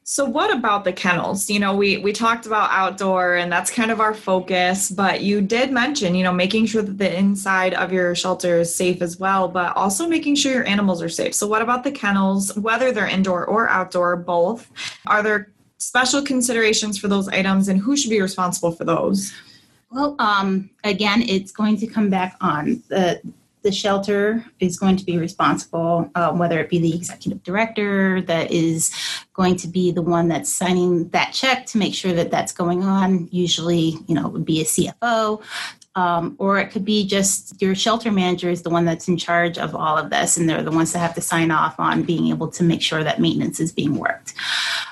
So 0.05 0.25
what 0.25 0.53
about 0.53 0.83
the 0.83 0.91
kennels? 0.91 1.49
You 1.49 1.59
know, 1.59 1.73
we 1.73 1.97
we 1.97 2.11
talked 2.11 2.45
about 2.45 2.69
outdoor 2.71 3.35
and 3.35 3.49
that's 3.49 3.71
kind 3.71 3.89
of 3.89 4.01
our 4.01 4.13
focus, 4.13 4.91
but 4.91 5.21
you 5.21 5.39
did 5.39 5.71
mention, 5.71 6.13
you 6.13 6.23
know, 6.23 6.33
making 6.33 6.65
sure 6.65 6.81
that 6.81 6.97
the 6.97 7.17
inside 7.17 7.73
of 7.73 7.93
your 7.93 8.13
shelter 8.13 8.59
is 8.59 8.73
safe 8.73 9.01
as 9.01 9.17
well, 9.17 9.47
but 9.47 9.75
also 9.77 10.05
making 10.05 10.35
sure 10.35 10.51
your 10.51 10.67
animals 10.67 11.01
are 11.01 11.07
safe. 11.07 11.33
So 11.33 11.47
what 11.47 11.61
about 11.61 11.85
the 11.85 11.91
kennels, 11.91 12.53
whether 12.57 12.91
they're 12.91 13.07
indoor 13.07 13.45
or 13.45 13.69
outdoor, 13.69 14.17
both? 14.17 14.69
Are 15.07 15.23
there 15.23 15.53
special 15.77 16.21
considerations 16.21 16.97
for 16.97 17.07
those 17.07 17.29
items 17.29 17.69
and 17.69 17.79
who 17.79 17.95
should 17.95 18.09
be 18.09 18.21
responsible 18.21 18.73
for 18.73 18.83
those? 18.83 19.33
Well, 19.89 20.15
um, 20.19 20.69
again, 20.83 21.21
it's 21.21 21.51
going 21.53 21.77
to 21.77 21.87
come 21.87 22.09
back 22.09 22.35
on 22.41 22.83
the 22.89 23.21
the 23.63 23.71
shelter 23.71 24.45
is 24.59 24.77
going 24.77 24.97
to 24.97 25.05
be 25.05 25.17
responsible, 25.17 26.09
um, 26.15 26.37
whether 26.37 26.59
it 26.59 26.69
be 26.69 26.79
the 26.79 26.93
executive 26.93 27.41
director 27.43 28.21
that 28.21 28.51
is 28.51 28.93
going 29.33 29.55
to 29.55 29.67
be 29.67 29.91
the 29.91 30.01
one 30.01 30.27
that's 30.27 30.51
signing 30.51 31.07
that 31.09 31.31
check 31.31 31.65
to 31.67 31.77
make 31.77 31.95
sure 31.95 32.13
that 32.13 32.29
that's 32.29 32.51
going 32.51 32.83
on. 32.83 33.27
Usually, 33.31 33.97
you 34.07 34.15
know, 34.15 34.27
it 34.27 34.33
would 34.33 34.45
be 34.45 34.61
a 34.61 34.65
CFO. 34.65 35.41
Um, 35.95 36.35
or 36.39 36.57
it 36.57 36.71
could 36.71 36.83
be 36.83 37.05
just 37.05 37.61
your 37.61 37.75
shelter 37.75 38.11
manager 38.11 38.49
is 38.49 38.63
the 38.63 38.71
one 38.71 38.83
that's 38.83 39.07
in 39.07 39.15
charge 39.15 39.59
of 39.59 39.75
all 39.75 39.95
of 39.95 40.09
this, 40.09 40.37
and 40.37 40.49
they're 40.49 40.63
the 40.63 40.71
ones 40.71 40.91
that 40.91 40.99
have 40.99 41.13
to 41.13 41.21
sign 41.21 41.51
off 41.51 41.79
on 41.79 42.01
being 42.01 42.29
able 42.29 42.47
to 42.47 42.63
make 42.63 42.81
sure 42.81 43.03
that 43.03 43.21
maintenance 43.21 43.59
is 43.59 43.71
being 43.71 43.95
worked. 43.97 44.33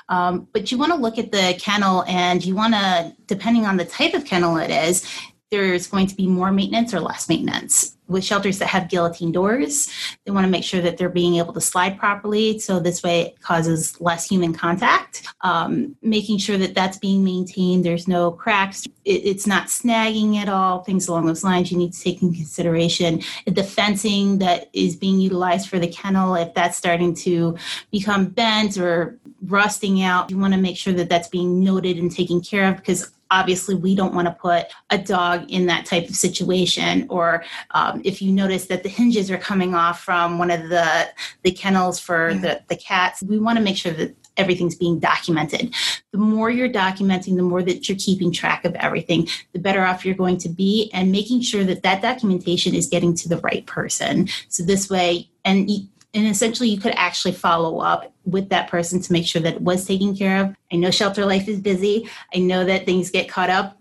Um, 0.08 0.46
but 0.52 0.70
you 0.70 0.78
want 0.78 0.92
to 0.92 0.98
look 0.98 1.18
at 1.18 1.32
the 1.32 1.56
kennel, 1.58 2.04
and 2.06 2.44
you 2.44 2.54
want 2.54 2.74
to, 2.74 3.16
depending 3.26 3.66
on 3.66 3.78
the 3.78 3.84
type 3.84 4.14
of 4.14 4.24
kennel 4.24 4.58
it 4.58 4.70
is, 4.70 5.04
there's 5.50 5.88
going 5.88 6.06
to 6.06 6.14
be 6.14 6.28
more 6.28 6.52
maintenance 6.52 6.94
or 6.94 7.00
less 7.00 7.28
maintenance 7.28 7.96
with 8.12 8.24
shelters 8.24 8.58
that 8.58 8.66
have 8.66 8.88
guillotine 8.88 9.32
doors, 9.32 9.90
they 10.24 10.30
want 10.30 10.44
to 10.44 10.50
make 10.50 10.64
sure 10.64 10.80
that 10.80 10.96
they're 10.96 11.08
being 11.08 11.36
able 11.36 11.52
to 11.52 11.60
slide 11.60 11.98
properly. 11.98 12.58
So 12.58 12.78
this 12.78 13.02
way 13.02 13.22
it 13.22 13.40
causes 13.40 14.00
less 14.00 14.28
human 14.28 14.52
contact. 14.52 15.26
Um, 15.40 15.96
making 16.02 16.38
sure 16.38 16.58
that 16.58 16.74
that's 16.74 16.98
being 16.98 17.24
maintained. 17.24 17.84
There's 17.84 18.06
no 18.06 18.30
cracks. 18.30 18.86
It, 19.04 19.24
it's 19.24 19.46
not 19.46 19.66
snagging 19.66 20.36
at 20.36 20.48
all. 20.48 20.82
Things 20.84 21.08
along 21.08 21.26
those 21.26 21.44
lines 21.44 21.72
you 21.72 21.78
need 21.78 21.92
to 21.92 22.00
take 22.00 22.22
in 22.22 22.32
consideration. 22.34 23.22
The 23.46 23.64
fencing 23.64 24.38
that 24.38 24.68
is 24.72 24.96
being 24.96 25.18
utilized 25.18 25.68
for 25.68 25.78
the 25.78 25.88
kennel, 25.88 26.34
if 26.34 26.54
that's 26.54 26.76
starting 26.76 27.14
to 27.16 27.56
become 27.90 28.26
bent 28.26 28.78
or 28.78 29.18
rusting 29.46 30.02
out, 30.02 30.30
you 30.30 30.38
want 30.38 30.54
to 30.54 30.60
make 30.60 30.76
sure 30.76 30.92
that 30.92 31.08
that's 31.08 31.28
being 31.28 31.62
noted 31.62 31.98
and 31.98 32.14
taken 32.14 32.40
care 32.40 32.68
of 32.68 32.76
because 32.76 33.10
obviously 33.32 33.74
we 33.74 33.96
don't 33.96 34.14
want 34.14 34.28
to 34.28 34.34
put 34.34 34.66
a 34.90 34.98
dog 34.98 35.50
in 35.50 35.66
that 35.66 35.84
type 35.86 36.08
of 36.08 36.14
situation 36.14 37.06
or 37.10 37.44
um, 37.72 38.00
if 38.04 38.22
you 38.22 38.30
notice 38.30 38.66
that 38.66 38.84
the 38.84 38.88
hinges 38.88 39.30
are 39.30 39.38
coming 39.38 39.74
off 39.74 40.00
from 40.00 40.38
one 40.38 40.50
of 40.50 40.68
the 40.68 41.08
the 41.42 41.50
kennels 41.50 41.98
for 41.98 42.30
yeah. 42.30 42.38
the, 42.38 42.62
the 42.68 42.76
cats 42.76 43.22
we 43.22 43.38
want 43.38 43.58
to 43.58 43.64
make 43.64 43.76
sure 43.76 43.92
that 43.92 44.14
everything's 44.36 44.74
being 44.74 44.98
documented. 44.98 45.74
The 46.12 46.18
more 46.18 46.50
you're 46.50 46.68
documenting, 46.68 47.36
the 47.36 47.42
more 47.42 47.62
that 47.62 47.88
you're 47.88 47.98
keeping 47.98 48.32
track 48.32 48.64
of 48.64 48.74
everything, 48.76 49.28
the 49.52 49.58
better 49.58 49.84
off 49.84 50.04
you're 50.04 50.14
going 50.14 50.38
to 50.38 50.48
be, 50.48 50.90
and 50.92 51.12
making 51.12 51.42
sure 51.42 51.64
that 51.64 51.82
that 51.82 52.02
documentation 52.02 52.74
is 52.74 52.88
getting 52.88 53.14
to 53.16 53.28
the 53.28 53.38
right 53.38 53.66
person. 53.66 54.28
So 54.48 54.62
this 54.62 54.88
way, 54.88 55.28
and 55.44 55.68
and 56.14 56.26
essentially 56.26 56.68
you 56.68 56.78
could 56.78 56.94
actually 56.96 57.32
follow 57.32 57.78
up 57.78 58.11
with 58.24 58.48
that 58.50 58.68
person 58.68 59.00
to 59.00 59.12
make 59.12 59.26
sure 59.26 59.42
that 59.42 59.54
it 59.54 59.62
was 59.62 59.86
taken 59.86 60.16
care 60.16 60.44
of. 60.44 60.54
I 60.72 60.76
know 60.76 60.90
shelter 60.90 61.26
life 61.26 61.48
is 61.48 61.60
busy. 61.60 62.08
I 62.34 62.38
know 62.38 62.64
that 62.64 62.86
things 62.86 63.10
get 63.10 63.28
caught 63.28 63.50
up 63.50 63.78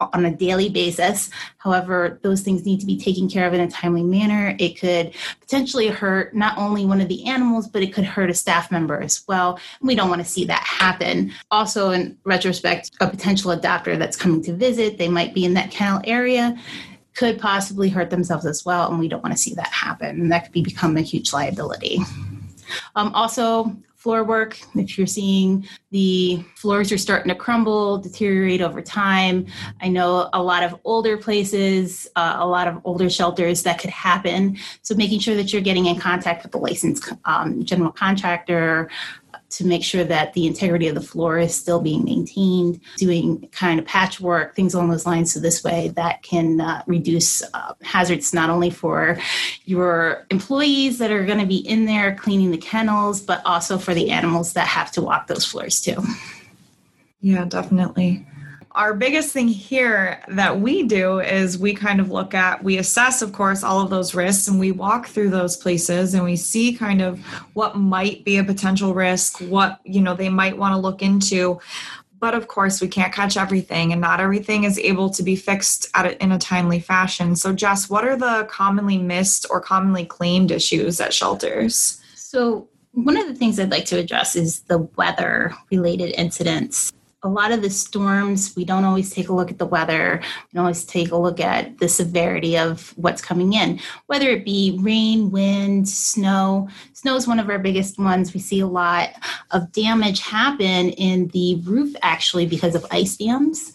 on 0.00 0.24
a 0.24 0.34
daily 0.34 0.68
basis. 0.68 1.28
However 1.56 2.20
those 2.22 2.42
things 2.42 2.64
need 2.64 2.78
to 2.80 2.86
be 2.86 2.96
taken 2.96 3.28
care 3.28 3.46
of 3.48 3.54
in 3.54 3.60
a 3.60 3.70
timely 3.70 4.04
manner. 4.04 4.54
It 4.58 4.78
could 4.78 5.12
potentially 5.40 5.88
hurt 5.88 6.34
not 6.34 6.56
only 6.56 6.86
one 6.86 7.00
of 7.00 7.08
the 7.08 7.26
animals 7.26 7.66
but 7.66 7.82
it 7.82 7.92
could 7.92 8.04
hurt 8.04 8.30
a 8.30 8.34
staff 8.34 8.70
member 8.70 9.00
as 9.00 9.24
well. 9.26 9.58
We 9.80 9.96
don't 9.96 10.08
want 10.08 10.22
to 10.22 10.28
see 10.28 10.44
that 10.44 10.62
happen. 10.62 11.32
Also 11.50 11.90
in 11.90 12.16
retrospect 12.24 12.92
a 13.00 13.08
potential 13.08 13.56
adopter 13.56 13.98
that's 13.98 14.16
coming 14.16 14.42
to 14.44 14.52
visit 14.52 14.98
they 14.98 15.08
might 15.08 15.34
be 15.34 15.44
in 15.44 15.54
that 15.54 15.72
kennel 15.72 16.00
area 16.04 16.56
could 17.18 17.40
possibly 17.40 17.88
hurt 17.88 18.10
themselves 18.10 18.46
as 18.46 18.64
well, 18.64 18.88
and 18.88 19.00
we 19.00 19.08
don't 19.08 19.24
want 19.24 19.34
to 19.34 19.42
see 19.42 19.52
that 19.52 19.66
happen. 19.72 20.20
And 20.20 20.30
that 20.30 20.44
could 20.44 20.52
be, 20.52 20.62
become 20.62 20.96
a 20.96 21.00
huge 21.00 21.32
liability. 21.32 21.98
Um, 22.96 23.12
also, 23.14 23.76
floor 23.98 24.22
work. 24.22 24.58
If 24.76 24.96
you're 24.96 25.08
seeing 25.08 25.66
the 25.90 26.44
floors 26.54 26.92
are 26.92 26.98
starting 26.98 27.28
to 27.30 27.34
crumble, 27.34 27.98
deteriorate 27.98 28.60
over 28.60 28.80
time, 28.80 29.46
I 29.82 29.88
know 29.88 30.30
a 30.32 30.40
lot 30.40 30.62
of 30.62 30.78
older 30.84 31.16
places, 31.16 32.06
uh, 32.14 32.36
a 32.38 32.46
lot 32.46 32.68
of 32.68 32.80
older 32.84 33.10
shelters 33.10 33.64
that 33.64 33.80
could 33.80 33.90
happen. 33.90 34.56
So 34.82 34.94
making 34.94 35.18
sure 35.18 35.34
that 35.34 35.52
you're 35.52 35.62
getting 35.62 35.86
in 35.86 35.98
contact 35.98 36.44
with 36.44 36.52
the 36.52 36.58
licensed 36.58 37.12
um, 37.24 37.64
general 37.64 37.90
contractor, 37.90 38.88
to 39.50 39.66
make 39.66 39.82
sure 39.82 40.04
that 40.04 40.32
the 40.34 40.46
integrity 40.46 40.88
of 40.88 40.94
the 40.94 41.00
floor 41.00 41.38
is 41.38 41.54
still 41.54 41.80
being 41.80 42.04
maintained, 42.04 42.80
doing 42.96 43.48
kind 43.52 43.78
of 43.78 43.86
patchwork, 43.86 44.54
things 44.54 44.74
along 44.74 44.90
those 44.90 45.06
lines. 45.06 45.32
So, 45.32 45.40
this 45.40 45.64
way, 45.64 45.88
that 45.96 46.22
can 46.22 46.60
uh, 46.60 46.82
reduce 46.86 47.42
uh, 47.54 47.74
hazards 47.82 48.34
not 48.34 48.50
only 48.50 48.70
for 48.70 49.18
your 49.64 50.26
employees 50.30 50.98
that 50.98 51.10
are 51.10 51.24
going 51.24 51.38
to 51.38 51.46
be 51.46 51.58
in 51.58 51.86
there 51.86 52.14
cleaning 52.14 52.50
the 52.50 52.58
kennels, 52.58 53.20
but 53.20 53.42
also 53.44 53.78
for 53.78 53.94
the 53.94 54.10
animals 54.10 54.52
that 54.52 54.66
have 54.66 54.90
to 54.92 55.02
walk 55.02 55.26
those 55.26 55.44
floors 55.44 55.80
too. 55.80 56.02
Yeah, 57.20 57.44
definitely 57.46 58.26
our 58.78 58.94
biggest 58.94 59.32
thing 59.32 59.48
here 59.48 60.22
that 60.28 60.60
we 60.60 60.84
do 60.84 61.18
is 61.18 61.58
we 61.58 61.74
kind 61.74 61.98
of 61.98 62.12
look 62.12 62.32
at, 62.32 62.62
we 62.62 62.78
assess, 62.78 63.22
of 63.22 63.32
course, 63.32 63.64
all 63.64 63.80
of 63.80 63.90
those 63.90 64.14
risks 64.14 64.46
and 64.46 64.60
we 64.60 64.70
walk 64.70 65.08
through 65.08 65.30
those 65.30 65.56
places 65.56 66.14
and 66.14 66.22
we 66.22 66.36
see 66.36 66.72
kind 66.72 67.02
of 67.02 67.18
what 67.54 67.76
might 67.76 68.24
be 68.24 68.36
a 68.36 68.44
potential 68.44 68.94
risk, 68.94 69.40
what, 69.40 69.80
you 69.84 70.00
know, 70.00 70.14
they 70.14 70.28
might 70.28 70.56
want 70.56 70.74
to 70.74 70.78
look 70.78 71.02
into. 71.02 71.60
But 72.20 72.34
of 72.34 72.46
course, 72.46 72.80
we 72.80 72.86
can't 72.86 73.12
catch 73.12 73.36
everything 73.36 73.90
and 73.90 74.00
not 74.00 74.20
everything 74.20 74.62
is 74.62 74.78
able 74.78 75.10
to 75.10 75.24
be 75.24 75.34
fixed 75.34 75.88
at 75.94 76.06
a, 76.06 76.22
in 76.22 76.30
a 76.30 76.38
timely 76.38 76.78
fashion. 76.78 77.34
So, 77.34 77.52
Jess, 77.52 77.90
what 77.90 78.06
are 78.06 78.16
the 78.16 78.46
commonly 78.48 78.98
missed 78.98 79.44
or 79.50 79.60
commonly 79.60 80.04
claimed 80.04 80.52
issues 80.52 81.00
at 81.00 81.12
shelters? 81.12 82.00
So, 82.14 82.68
one 82.92 83.16
of 83.16 83.26
the 83.26 83.34
things 83.34 83.58
I'd 83.58 83.70
like 83.70 83.86
to 83.86 83.98
address 83.98 84.36
is 84.36 84.60
the 84.62 84.78
weather 84.78 85.52
related 85.70 86.14
incidents 86.18 86.92
a 87.24 87.28
lot 87.28 87.50
of 87.50 87.62
the 87.62 87.70
storms, 87.70 88.54
we 88.54 88.64
don't 88.64 88.84
always 88.84 89.10
take 89.10 89.28
a 89.28 89.32
look 89.32 89.50
at 89.50 89.58
the 89.58 89.66
weather. 89.66 90.20
We 90.22 90.56
don't 90.56 90.64
always 90.64 90.84
take 90.84 91.10
a 91.10 91.16
look 91.16 91.40
at 91.40 91.78
the 91.78 91.88
severity 91.88 92.56
of 92.56 92.94
what's 92.96 93.20
coming 93.20 93.54
in, 93.54 93.80
whether 94.06 94.28
it 94.28 94.44
be 94.44 94.78
rain, 94.80 95.32
wind, 95.32 95.88
snow. 95.88 96.68
Snow 96.92 97.16
is 97.16 97.26
one 97.26 97.40
of 97.40 97.50
our 97.50 97.58
biggest 97.58 97.98
ones. 97.98 98.34
We 98.34 98.40
see 98.40 98.60
a 98.60 98.68
lot 98.68 99.10
of 99.50 99.72
damage 99.72 100.20
happen 100.20 100.90
in 100.90 101.28
the 101.28 101.56
roof 101.64 101.94
actually 102.02 102.46
because 102.46 102.76
of 102.76 102.86
ice 102.92 103.16
dams. 103.16 103.72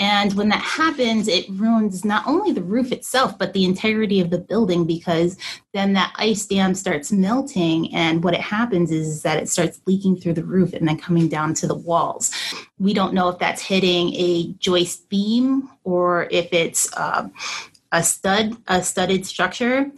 And 0.00 0.32
when 0.32 0.48
that 0.48 0.62
happens, 0.62 1.28
it 1.28 1.46
ruins 1.50 2.06
not 2.06 2.26
only 2.26 2.52
the 2.52 2.62
roof 2.62 2.90
itself, 2.90 3.38
but 3.38 3.52
the 3.52 3.66
integrity 3.66 4.18
of 4.20 4.30
the 4.30 4.38
building 4.38 4.86
because 4.86 5.36
then 5.74 5.92
that 5.92 6.14
ice 6.16 6.46
dam 6.46 6.74
starts 6.74 7.12
melting. 7.12 7.94
And 7.94 8.24
what 8.24 8.34
it 8.34 8.40
happens 8.40 8.90
is, 8.90 9.20
that 9.22 9.36
it 9.36 9.48
starts 9.48 9.80
leaking 9.86 10.16
through 10.16 10.32
the 10.32 10.44
roof 10.44 10.72
and 10.72 10.88
then 10.88 10.96
coming 10.96 11.28
down 11.28 11.52
to 11.52 11.66
the 11.66 11.74
walls. 11.74 12.30
We 12.78 12.94
don't 12.94 13.12
know 13.12 13.28
if 13.28 13.38
that's 13.38 13.60
hitting 13.60 14.14
a 14.14 14.54
joist 14.54 15.08
beam 15.10 15.68
or 15.84 16.26
if 16.30 16.50
it's 16.52 16.90
uh, 16.96 17.28
a 17.92 18.02
stud, 18.02 18.56
a 18.68 18.82
studded 18.82 19.26
structure 19.26 19.90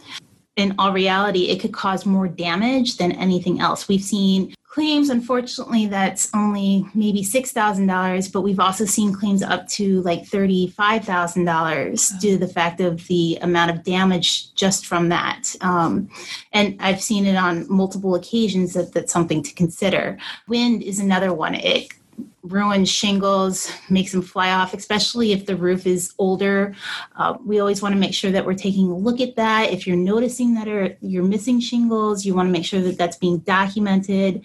in 0.55 0.75
all 0.77 0.93
reality, 0.93 1.49
it 1.49 1.59
could 1.59 1.73
cause 1.73 2.05
more 2.05 2.27
damage 2.27 2.97
than 2.97 3.11
anything 3.13 3.59
else. 3.59 3.87
We've 3.87 4.03
seen 4.03 4.53
claims, 4.73 5.11
unfortunately, 5.11 5.85
that's 5.85 6.31
only 6.33 6.83
maybe 6.95 7.21
$6,000, 7.21 8.33
but 8.33 8.41
we've 8.41 8.59
also 8.59 8.85
seen 8.85 9.13
claims 9.13 9.43
up 9.43 9.67
to 9.67 10.01
like 10.01 10.23
$35,000 10.23 12.19
due 12.19 12.31
to 12.31 12.37
the 12.39 12.51
fact 12.51 12.81
of 12.81 13.05
the 13.05 13.37
amount 13.43 13.69
of 13.69 13.83
damage 13.83 14.51
just 14.55 14.87
from 14.87 15.09
that. 15.09 15.55
Um, 15.61 16.09
and 16.53 16.75
I've 16.81 17.03
seen 17.03 17.27
it 17.27 17.35
on 17.35 17.71
multiple 17.71 18.15
occasions 18.15 18.73
that 18.73 18.93
that's 18.93 19.13
something 19.13 19.43
to 19.43 19.53
consider. 19.53 20.17
Wind 20.47 20.81
is 20.81 20.97
another 20.97 21.35
one. 21.35 21.53
It 21.53 21.93
ruins 22.43 22.89
shingles, 22.89 23.71
makes 23.89 24.11
them 24.11 24.21
fly 24.21 24.51
off, 24.51 24.73
especially 24.73 25.31
if 25.31 25.45
the 25.45 25.55
roof 25.55 25.87
is 25.87 26.13
older. 26.17 26.75
Uh, 27.15 27.37
we 27.45 27.59
always 27.59 27.81
want 27.81 27.93
to 27.93 27.99
make 27.99 28.13
sure 28.13 28.31
that 28.31 28.45
we're 28.45 28.53
taking 28.53 28.89
a 28.91 28.95
look 28.95 29.21
at 29.21 29.35
that. 29.35 29.71
If 29.71 29.87
you're 29.87 29.95
noticing 29.95 30.53
that 30.55 30.67
are, 30.67 30.97
you're 31.01 31.23
missing 31.23 31.59
shingles, 31.59 32.25
you 32.25 32.35
want 32.35 32.47
to 32.47 32.51
make 32.51 32.65
sure 32.65 32.81
that 32.81 32.97
that's 32.97 33.17
being 33.17 33.39
documented. 33.39 34.43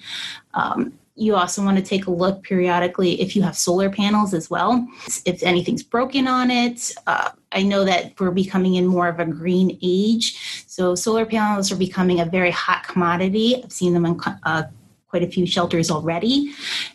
Um, 0.54 0.98
you 1.18 1.34
also 1.34 1.64
want 1.64 1.76
to 1.76 1.82
take 1.82 2.06
a 2.06 2.10
look 2.12 2.44
periodically 2.44 3.20
if 3.20 3.34
you 3.34 3.42
have 3.42 3.56
solar 3.56 3.90
panels 3.90 4.32
as 4.32 4.48
well, 4.48 4.86
if 5.26 5.42
anything's 5.42 5.82
broken 5.82 6.28
on 6.28 6.50
it. 6.50 6.92
Uh, 7.08 7.30
I 7.50 7.62
know 7.64 7.84
that 7.84 8.18
we're 8.20 8.30
becoming 8.30 8.76
in 8.76 8.86
more 8.86 9.08
of 9.08 9.18
a 9.18 9.24
green 9.24 9.78
age. 9.82 10.64
So 10.68 10.94
solar 10.94 11.26
panels 11.26 11.72
are 11.72 11.76
becoming 11.76 12.20
a 12.20 12.24
very 12.24 12.52
hot 12.52 12.84
commodity. 12.84 13.60
I've 13.62 13.72
seen 13.72 13.94
them 13.94 14.06
in 14.06 14.20
uh, 14.44 14.64
quite 15.08 15.22
a 15.22 15.28
few 15.28 15.46
shelters 15.46 15.90
already. 15.90 16.52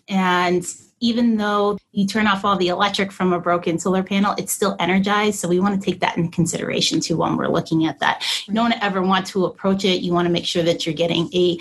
And 0.08 0.66
even 1.00 1.38
though 1.38 1.78
you 1.94 2.08
turn 2.08 2.28
off 2.28 2.44
all 2.44 2.58
the 2.58 2.68
electric 2.68 3.12
from 3.12 3.32
a 3.32 3.40
broken 3.40 3.80
solar 3.80 4.04
panel, 4.04 4.34
it's 4.38 4.52
still 4.52 4.76
energized. 4.80 5.40
So 5.40 5.48
we 5.48 5.60
want 5.60 5.80
to 5.80 5.86
take 5.92 6.00
that 6.02 6.18
into 6.18 6.32
consideration 6.32 7.00
too 7.00 7.18
when 7.18 7.38
we're 7.38 7.48
looking 7.48 7.86
at 7.86 8.00
that. 8.00 8.24
You 8.48 8.54
don't 8.54 8.74
ever 8.84 9.02
want 9.02 9.28
to 9.28 9.46
approach 9.46 9.86
it. 9.86 10.02
You 10.02 10.12
want 10.12 10.26
to 10.26 10.32
make 10.32 10.46
sure 10.46 10.64
that 10.64 10.86
you're 10.86 10.96
getting 10.96 11.30
a 11.34 11.60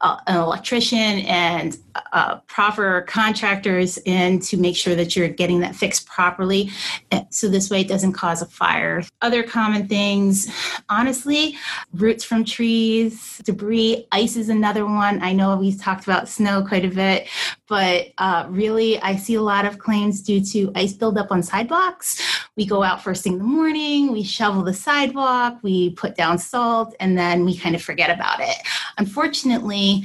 uh, 0.00 0.16
an 0.28 0.36
electrician 0.36 1.20
and 1.26 1.76
uh, 2.12 2.36
proper 2.46 3.02
contractors 3.02 3.98
in 4.04 4.38
to 4.38 4.56
make 4.56 4.76
sure 4.76 4.94
that 4.94 5.16
you're 5.16 5.28
getting 5.28 5.58
that 5.60 5.74
fixed 5.74 6.06
properly. 6.06 6.70
So 7.30 7.48
this 7.48 7.68
way 7.68 7.80
it 7.80 7.88
doesn't 7.88 8.12
cause 8.12 8.40
a 8.40 8.46
fire. 8.46 9.02
Other 9.22 9.42
common 9.42 9.88
things, 9.88 10.46
honestly, 10.88 11.56
roots 11.92 12.22
from 12.22 12.44
trees, 12.44 13.40
debris, 13.44 14.06
ice 14.12 14.36
is 14.36 14.48
another 14.48 14.86
one. 14.86 15.20
I 15.20 15.32
know 15.32 15.56
we've 15.56 15.80
talked 15.80 16.04
about 16.04 16.28
snow 16.28 16.64
quite 16.64 16.84
a 16.84 16.88
bit, 16.88 17.26
but 17.66 18.12
uh, 18.18 18.46
really 18.48 19.00
I 19.00 19.16
see 19.16 19.34
a 19.34 19.42
lot 19.42 19.66
of 19.66 19.67
claims 19.76 20.22
due 20.22 20.40
to 20.40 20.72
ice 20.74 20.94
buildup 20.94 21.30
on 21.30 21.42
sidewalks. 21.42 22.22
We 22.56 22.64
go 22.64 22.82
out 22.82 23.02
first 23.02 23.24
thing 23.24 23.34
in 23.34 23.38
the 23.38 23.44
morning, 23.44 24.12
we 24.12 24.22
shovel 24.22 24.62
the 24.62 24.72
sidewalk, 24.72 25.58
we 25.62 25.90
put 25.90 26.16
down 26.16 26.38
salt, 26.38 26.94
and 27.00 27.18
then 27.18 27.44
we 27.44 27.56
kind 27.56 27.74
of 27.74 27.82
forget 27.82 28.08
about 28.08 28.40
it. 28.40 28.56
Unfortunately, 28.96 30.04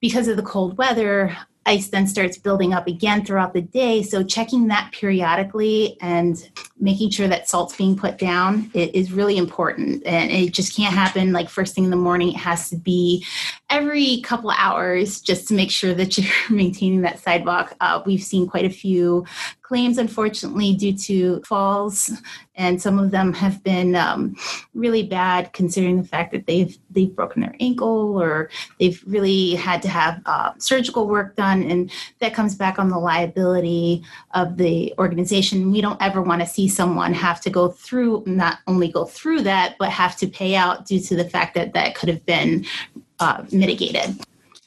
because 0.00 0.26
of 0.26 0.36
the 0.36 0.42
cold 0.42 0.78
weather, 0.78 1.36
ice 1.68 1.88
then 1.88 2.06
starts 2.06 2.38
building 2.38 2.72
up 2.72 2.86
again 2.86 3.24
throughout 3.24 3.52
the 3.52 3.60
day. 3.60 4.02
So 4.02 4.24
checking 4.24 4.68
that 4.68 4.90
periodically 4.92 5.98
and 6.00 6.36
making 6.80 7.10
sure 7.10 7.28
that 7.28 7.46
salt's 7.46 7.76
being 7.76 7.94
put 7.94 8.16
down 8.16 8.70
is 8.72 9.12
really 9.12 9.36
important. 9.36 10.04
And 10.06 10.30
it 10.30 10.54
just 10.54 10.74
can't 10.74 10.94
happen 10.94 11.32
like 11.32 11.50
first 11.50 11.74
thing 11.74 11.84
in 11.84 11.90
the 11.90 11.96
morning. 11.96 12.30
It 12.30 12.36
has 12.36 12.70
to 12.70 12.76
be 12.76 13.24
every 13.68 14.22
couple 14.22 14.50
hours 14.50 15.20
just 15.20 15.46
to 15.48 15.54
make 15.54 15.70
sure 15.70 15.92
that 15.92 16.16
you're 16.18 16.32
maintaining 16.48 17.02
that 17.02 17.20
sidewalk. 17.20 17.76
Uh, 17.80 18.02
we've 18.06 18.22
seen 18.22 18.46
quite 18.46 18.64
a 18.64 18.70
few 18.70 19.26
claims, 19.68 19.98
unfortunately, 19.98 20.74
due 20.74 20.96
to 20.96 21.42
falls, 21.42 22.10
and 22.54 22.80
some 22.80 22.98
of 22.98 23.10
them 23.10 23.34
have 23.34 23.62
been 23.62 23.94
um, 23.94 24.34
really 24.72 25.02
bad, 25.02 25.52
considering 25.52 26.00
the 26.00 26.08
fact 26.08 26.32
that 26.32 26.46
they've 26.46 26.76
they've 26.90 27.14
broken 27.14 27.42
their 27.42 27.54
ankle 27.60 28.18
or 28.18 28.48
they've 28.80 29.02
really 29.06 29.54
had 29.54 29.82
to 29.82 29.88
have 29.88 30.22
uh, 30.24 30.52
surgical 30.58 31.06
work 31.06 31.36
done, 31.36 31.62
and 31.70 31.92
that 32.20 32.32
comes 32.32 32.54
back 32.54 32.78
on 32.78 32.88
the 32.88 32.98
liability 32.98 34.02
of 34.32 34.56
the 34.56 34.94
organization. 34.98 35.70
We 35.70 35.82
don't 35.82 36.00
ever 36.00 36.22
want 36.22 36.40
to 36.40 36.46
see 36.46 36.66
someone 36.66 37.12
have 37.12 37.40
to 37.42 37.50
go 37.50 37.68
through 37.68 38.24
not 38.24 38.60
only 38.66 38.88
go 38.88 39.04
through 39.04 39.42
that, 39.42 39.76
but 39.78 39.90
have 39.90 40.16
to 40.16 40.26
pay 40.26 40.56
out 40.56 40.86
due 40.86 41.00
to 41.00 41.14
the 41.14 41.28
fact 41.28 41.54
that 41.56 41.74
that 41.74 41.94
could 41.94 42.08
have 42.08 42.24
been 42.24 42.64
uh, 43.20 43.44
mitigated. 43.52 44.18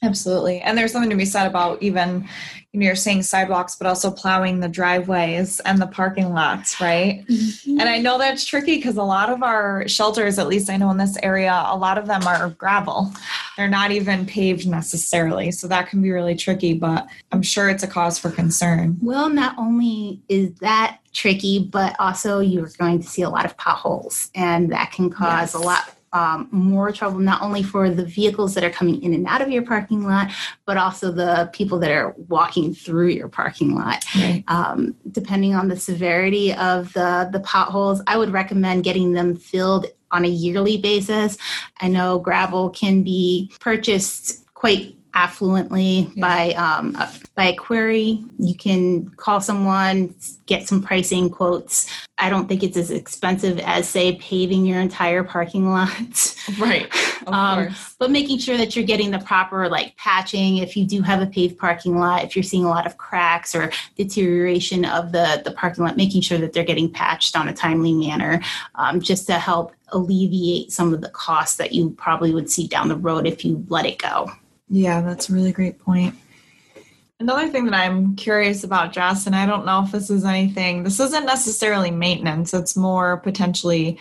Absolutely. 0.04 0.62
And 0.62 0.76
there's 0.78 0.92
something 0.92 1.12
to 1.12 1.16
be 1.16 1.26
said 1.26 1.46
about 1.46 1.82
even, 1.84 2.28
you 2.72 2.80
know, 2.80 2.86
you're 2.88 2.96
saying 2.96 3.22
sidewalks, 3.22 3.76
but 3.76 3.86
also 3.86 4.10
plowing 4.10 4.60
the 4.60 4.68
driveways 4.68 5.60
and 5.60 5.80
the 5.80 5.86
parking 5.86 6.34
lots, 6.34 6.82
right? 6.82 7.24
Mm-hmm. 7.28 7.80
And 7.80 7.88
I 7.88 8.00
know 8.00 8.18
that's 8.18 8.44
tricky 8.44 8.78
because 8.78 8.98
a 8.98 9.04
lot 9.04 9.30
of 9.30 9.44
our 9.44 9.88
shelters, 9.88 10.40
at 10.40 10.48
least 10.48 10.72
I 10.72 10.78
know 10.78 10.90
in 10.90 10.98
this 10.98 11.18
area, 11.22 11.66
a 11.68 11.78
lot 11.78 12.00
of 12.00 12.08
them 12.08 12.26
are 12.26 12.50
gravel. 12.50 13.12
They're 13.58 13.68
not 13.68 13.92
even 13.92 14.26
paved 14.26 14.68
necessarily. 14.68 15.52
So 15.52 15.68
that 15.68 15.90
can 15.90 16.02
be 16.02 16.10
really 16.10 16.36
tricky, 16.36 16.74
but 16.74 17.06
I'm 17.32 17.44
sure 17.44 17.70
it's 17.70 17.84
a 17.84 17.88
cause 17.88 18.18
for 18.18 18.32
concern. 18.32 18.98
Well, 19.02 19.30
not 19.30 19.56
only 19.60 20.22
is 20.30 20.52
that 20.62 20.98
tricky, 21.14 21.60
but 21.60 21.96
also 22.00 22.40
you're 22.40 22.72
going 22.80 23.00
to 23.02 23.08
see 23.08 23.22
a 23.22 23.30
lot 23.30 23.46
of 23.46 23.56
potholes, 23.58 24.32
and 24.34 24.72
that 24.72 24.92
can 24.92 25.12
cause 25.12 25.54
yes. 25.54 25.56
a 25.56 25.60
lot 25.60 25.94
um, 26.14 26.50
more 26.52 26.92
trouble 26.92 27.20
not 27.20 27.42
only 27.42 27.64
for 27.64 27.90
the 27.90 28.06
vehicles 28.06 28.54
that 28.56 28.64
are 28.64 28.70
coming 28.70 29.02
in 29.02 29.14
and 29.14 29.28
out 29.28 29.42
of 29.42 29.50
your 29.50 29.64
parking 29.64 30.04
lot, 30.04 30.32
but 30.66 30.78
also 30.78 31.12
the 31.12 31.50
people 31.54 31.80
that 31.80 31.92
are 31.92 32.14
walking 32.28 32.74
through 32.74 33.10
your 33.10 33.30
parking 33.30 33.76
lot. 33.76 34.04
Right. 34.16 34.44
Um, 34.48 34.96
depending 35.12 35.56
on 35.56 35.68
the 35.68 35.78
severity 35.78 36.54
of 36.54 36.92
the 36.94 37.30
the 37.32 37.40
potholes, 37.42 38.02
I 38.08 38.18
would 38.18 38.32
recommend 38.32 38.84
getting 38.84 39.14
them 39.14 39.36
filled 39.36 39.88
on 40.12 40.26
a 40.26 40.30
yearly 40.30 40.78
basis. 40.78 41.38
I 41.80 41.88
know 41.88 42.20
gravel 42.20 42.70
can 42.70 43.04
be 43.04 43.52
purchased 43.60 44.46
quite 44.54 44.96
affluently 45.14 46.12
yeah. 46.16 46.22
by 46.22 46.54
um, 46.54 46.98
by 47.36 47.46
a 47.46 47.56
query. 47.56 48.24
You 48.40 48.56
can 48.56 49.10
call 49.10 49.42
someone, 49.42 50.16
get 50.46 50.68
some 50.68 50.82
pricing 50.82 51.30
quotes. 51.30 51.90
I 52.18 52.30
don't 52.30 52.48
think 52.48 52.62
it's 52.62 52.78
as 52.78 52.92
expensive 52.92 53.60
as 53.60 53.90
say 53.90 54.16
paving 54.18 54.66
your 54.66 54.80
entire 54.80 55.24
parking 55.24 55.70
lot. 55.70 56.38
Right. 56.60 56.92
um, 57.28 57.70
but 58.00 58.12
making 58.12 58.40
sure 58.40 58.58
that 58.58 58.76
you're 58.76 58.86
getting 58.86 59.12
the 59.12 59.20
proper 59.20 59.70
like 59.70 59.96
patching. 59.96 60.58
If 60.58 60.76
you 60.76 60.86
do 60.86 61.02
have 61.02 61.22
a 61.22 61.28
paved 61.28 61.58
parking 61.58 61.98
lot, 61.98 62.24
if 62.24 62.36
you're 62.36 62.44
seeing 62.44 62.66
a 62.66 62.70
lot 62.70 62.86
of 62.86 62.98
cracks 62.98 63.56
or 63.56 63.72
deterioration 63.96 64.84
of 64.86 65.12
the 65.12 65.42
the 65.46 65.52
parking 65.52 65.84
lot, 65.84 65.98
making 65.98 66.22
sure 66.22 66.40
that 66.40 66.52
they're 66.52 66.64
getting 66.64 66.92
patched 66.92 67.38
on 67.38 67.48
a 67.48 67.54
timely 67.54 67.94
manner, 67.94 68.42
um, 68.76 69.00
just 69.00 69.28
to 69.28 69.34
help 69.34 69.74
alleviate 69.90 70.72
some 70.72 70.94
of 70.94 71.02
the 71.02 71.10
costs 71.10 71.58
that 71.58 71.74
you 71.74 71.92
probably 71.92 72.34
would 72.34 72.50
see 72.50 72.68
down 72.68 72.88
the 72.88 72.98
road 72.98 73.28
if 73.28 73.46
you 73.46 73.64
let 73.70 73.86
it 73.86 73.98
go. 73.98 74.30
Yeah, 74.74 75.02
that's 75.02 75.30
a 75.30 75.34
really 75.34 75.52
great 75.52 75.80
point. 75.80 76.16
Another 77.20 77.50
thing 77.50 77.66
that 77.66 77.74
I'm 77.74 78.16
curious 78.16 78.64
about, 78.64 78.94
Jess, 78.94 79.28
and 79.28 79.36
I 79.36 79.46
don't 79.46 79.66
know 79.66 79.84
if 79.84 79.92
this 79.92 80.10
is 80.10 80.24
anything, 80.24 80.84
this 80.84 81.00
isn't 81.00 81.26
necessarily 81.26 81.92
maintenance, 81.92 82.54
it's 82.54 82.78
more 82.78 83.18
potentially 83.18 84.00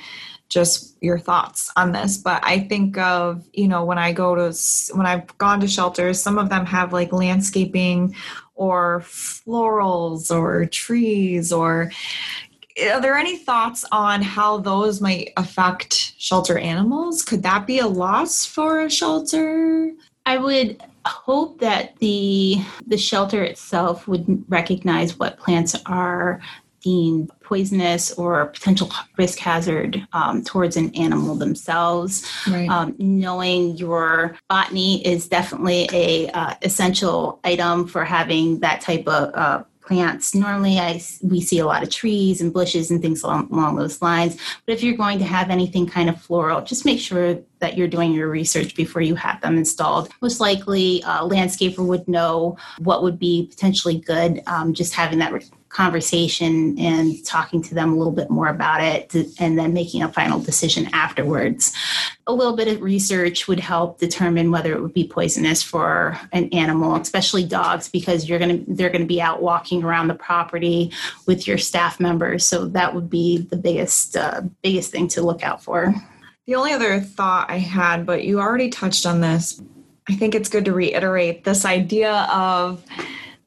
just 0.48 0.96
your 1.02 1.18
thoughts 1.18 1.72
on 1.76 1.90
this. 1.90 2.16
But 2.16 2.40
I 2.44 2.61
think 2.61 2.96
of, 2.98 3.44
you 3.52 3.66
know, 3.66 3.85
when 3.85 3.98
I 3.98 4.12
go 4.12 4.37
to, 4.37 4.56
when 4.94 5.06
I've 5.06 5.37
gone 5.38 5.61
to 5.61 5.68
shelters, 5.68 6.22
some 6.22 6.38
of 6.38 6.48
them 6.48 6.64
have 6.66 6.92
like 6.92 7.12
landscaping 7.12 8.14
or 8.54 9.00
florals 9.04 10.35
or 10.35 10.66
trees 10.66 11.52
or 11.52 11.90
are 12.80 13.00
there 13.00 13.16
any 13.16 13.37
thoughts 13.37 13.85
on 13.90 14.22
how 14.22 14.59
those 14.59 15.00
might 15.00 15.33
affect 15.37 16.14
shelter 16.16 16.59
animals? 16.59 17.22
Could 17.22 17.42
that 17.42 17.66
be 17.66 17.80
a 17.80 17.87
loss 17.87 18.46
for 18.46 18.83
a 18.83 18.90
shelter? 18.90 19.92
I 20.31 20.37
would 20.37 20.81
hope 21.05 21.59
that 21.59 21.97
the 21.97 22.59
the 22.87 22.97
shelter 22.97 23.43
itself 23.43 24.07
would 24.07 24.45
recognize 24.49 25.19
what 25.19 25.38
plants 25.38 25.75
are 25.87 26.40
deemed 26.83 27.31
poisonous 27.43 28.12
or 28.12 28.47
potential 28.47 28.88
risk 29.19 29.40
hazard 29.40 30.07
um, 30.12 30.45
towards 30.45 30.77
an 30.77 30.95
animal 30.95 31.35
themselves. 31.35 32.31
Right. 32.49 32.71
Um, 32.71 32.95
knowing 32.99 33.77
your 33.77 34.37
botany 34.49 35.05
is 35.05 35.27
definitely 35.27 35.88
a 35.93 36.29
uh, 36.29 36.55
essential 36.62 37.40
item 37.43 37.88
for 37.88 38.05
having 38.05 38.61
that 38.61 38.81
type 38.83 39.09
of 39.09 39.35
uh, 39.35 39.64
plants. 39.81 40.35
Normally, 40.35 40.79
I 40.79 41.03
we 41.23 41.40
see 41.40 41.59
a 41.59 41.66
lot 41.66 41.83
of 41.83 41.90
trees 41.90 42.40
and 42.40 42.53
bushes 42.53 42.90
and 42.90 43.01
things 43.01 43.23
along, 43.23 43.49
along 43.51 43.77
those 43.77 44.01
lines. 44.01 44.37
But 44.66 44.75
if 44.75 44.83
you're 44.83 44.97
going 44.97 45.19
to 45.19 45.25
have 45.25 45.51
anything 45.51 45.87
kind 45.87 46.09
of 46.09 46.21
floral, 46.21 46.62
just 46.62 46.85
make 46.85 47.01
sure 47.01 47.38
that 47.59 47.77
you're 47.77 47.88
doing 47.88 48.12
your 48.12 48.29
research 48.29 48.75
before 48.75 49.03
you 49.03 49.14
have 49.14 49.40
them 49.40 49.59
installed. 49.59 50.11
Most 50.23 50.40
likely, 50.40 51.01
a 51.03 51.29
landscaper 51.29 51.87
would 51.87 52.07
know 52.09 52.57
what 52.79 53.03
would 53.03 53.19
be 53.19 53.47
potentially 53.51 53.99
good. 53.99 54.43
Um, 54.47 54.75
just 54.75 54.95
having 54.95 55.19
that 55.19 55.33
conversation 55.70 56.76
and 56.78 57.24
talking 57.24 57.62
to 57.62 57.74
them 57.74 57.92
a 57.92 57.96
little 57.96 58.12
bit 58.12 58.28
more 58.28 58.48
about 58.48 58.83
it 58.83 59.14
and 59.38 59.56
then 59.56 59.72
making 59.72 60.02
a 60.02 60.12
final 60.12 60.40
decision 60.40 60.88
afterwards. 60.92 61.72
A 62.26 62.33
little 62.33 62.56
bit 62.56 62.66
of 62.68 62.83
research 62.83 63.46
would 63.46 63.61
help 63.61 63.98
determine 63.98 64.50
whether 64.50 64.72
it 64.72 64.83
would 64.83 64.92
be 64.92 65.06
poisonous 65.06 65.62
for 65.62 66.18
an 66.33 66.48
animal, 66.52 66.96
especially 66.96 67.44
dogs, 67.44 67.88
because 67.88 68.28
you're 68.28 68.40
going 68.40 68.64
to 68.64 68.74
they're 68.74 68.90
going 68.90 69.00
to 69.02 69.06
be 69.06 69.22
out 69.22 69.42
walking 69.42 69.85
around 69.85 70.09
the 70.09 70.14
property 70.14 70.92
with 71.26 71.46
your 71.46 71.56
staff 71.56 72.00
members. 72.00 72.44
So 72.44 72.66
that 72.66 72.94
would 72.94 73.09
be 73.09 73.38
the 73.38 73.56
biggest 73.56 74.16
uh, 74.16 74.42
biggest 74.62 74.90
thing 74.90 75.06
to 75.09 75.22
look 75.22 75.44
out 75.44 75.62
for. 75.62 75.94
The 76.46 76.56
only 76.56 76.72
other 76.72 76.98
thought 77.00 77.48
I 77.48 77.59
had, 77.59 78.04
but 78.04 78.24
you 78.24 78.40
already 78.40 78.70
touched 78.70 79.06
on 79.06 79.20
this, 79.20 79.62
I 80.09 80.16
think 80.16 80.35
it's 80.35 80.48
good 80.48 80.64
to 80.64 80.72
reiterate 80.72 81.44
this 81.44 81.64
idea 81.64 82.28
of 82.33 82.85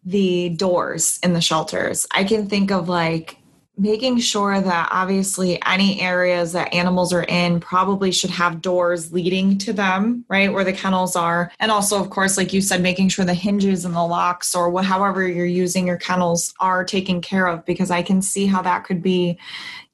the 0.05 0.49
doors 0.49 1.19
in 1.23 1.33
the 1.33 1.41
shelters. 1.41 2.05
I 2.11 2.23
can 2.23 2.47
think 2.47 2.71
of 2.71 2.89
like 2.89 3.37
making 3.75 4.19
sure 4.19 4.61
that 4.61 4.89
obviously 4.91 5.59
any 5.65 5.99
areas 5.99 6.51
that 6.51 6.71
animals 6.73 7.11
are 7.11 7.23
in 7.23 7.59
probably 7.59 8.11
should 8.11 8.29
have 8.29 8.61
doors 8.61 9.11
leading 9.11 9.57
to 9.57 9.73
them 9.73 10.23
right 10.29 10.53
where 10.53 10.63
the 10.63 10.71
kennels 10.71 11.15
are 11.15 11.51
and 11.59 11.71
also 11.71 11.99
of 11.99 12.11
course 12.11 12.37
like 12.37 12.53
you 12.53 12.61
said 12.61 12.81
making 12.81 13.09
sure 13.09 13.25
the 13.25 13.33
hinges 13.33 13.83
and 13.83 13.95
the 13.95 14.03
locks 14.03 14.53
or 14.53 14.69
what, 14.69 14.85
however 14.85 15.27
you're 15.27 15.45
using 15.45 15.87
your 15.87 15.97
kennels 15.97 16.53
are 16.59 16.85
taken 16.85 17.19
care 17.19 17.47
of 17.47 17.65
because 17.65 17.89
i 17.89 18.03
can 18.03 18.21
see 18.21 18.45
how 18.45 18.61
that 18.61 18.83
could 18.83 19.01
be 19.01 19.39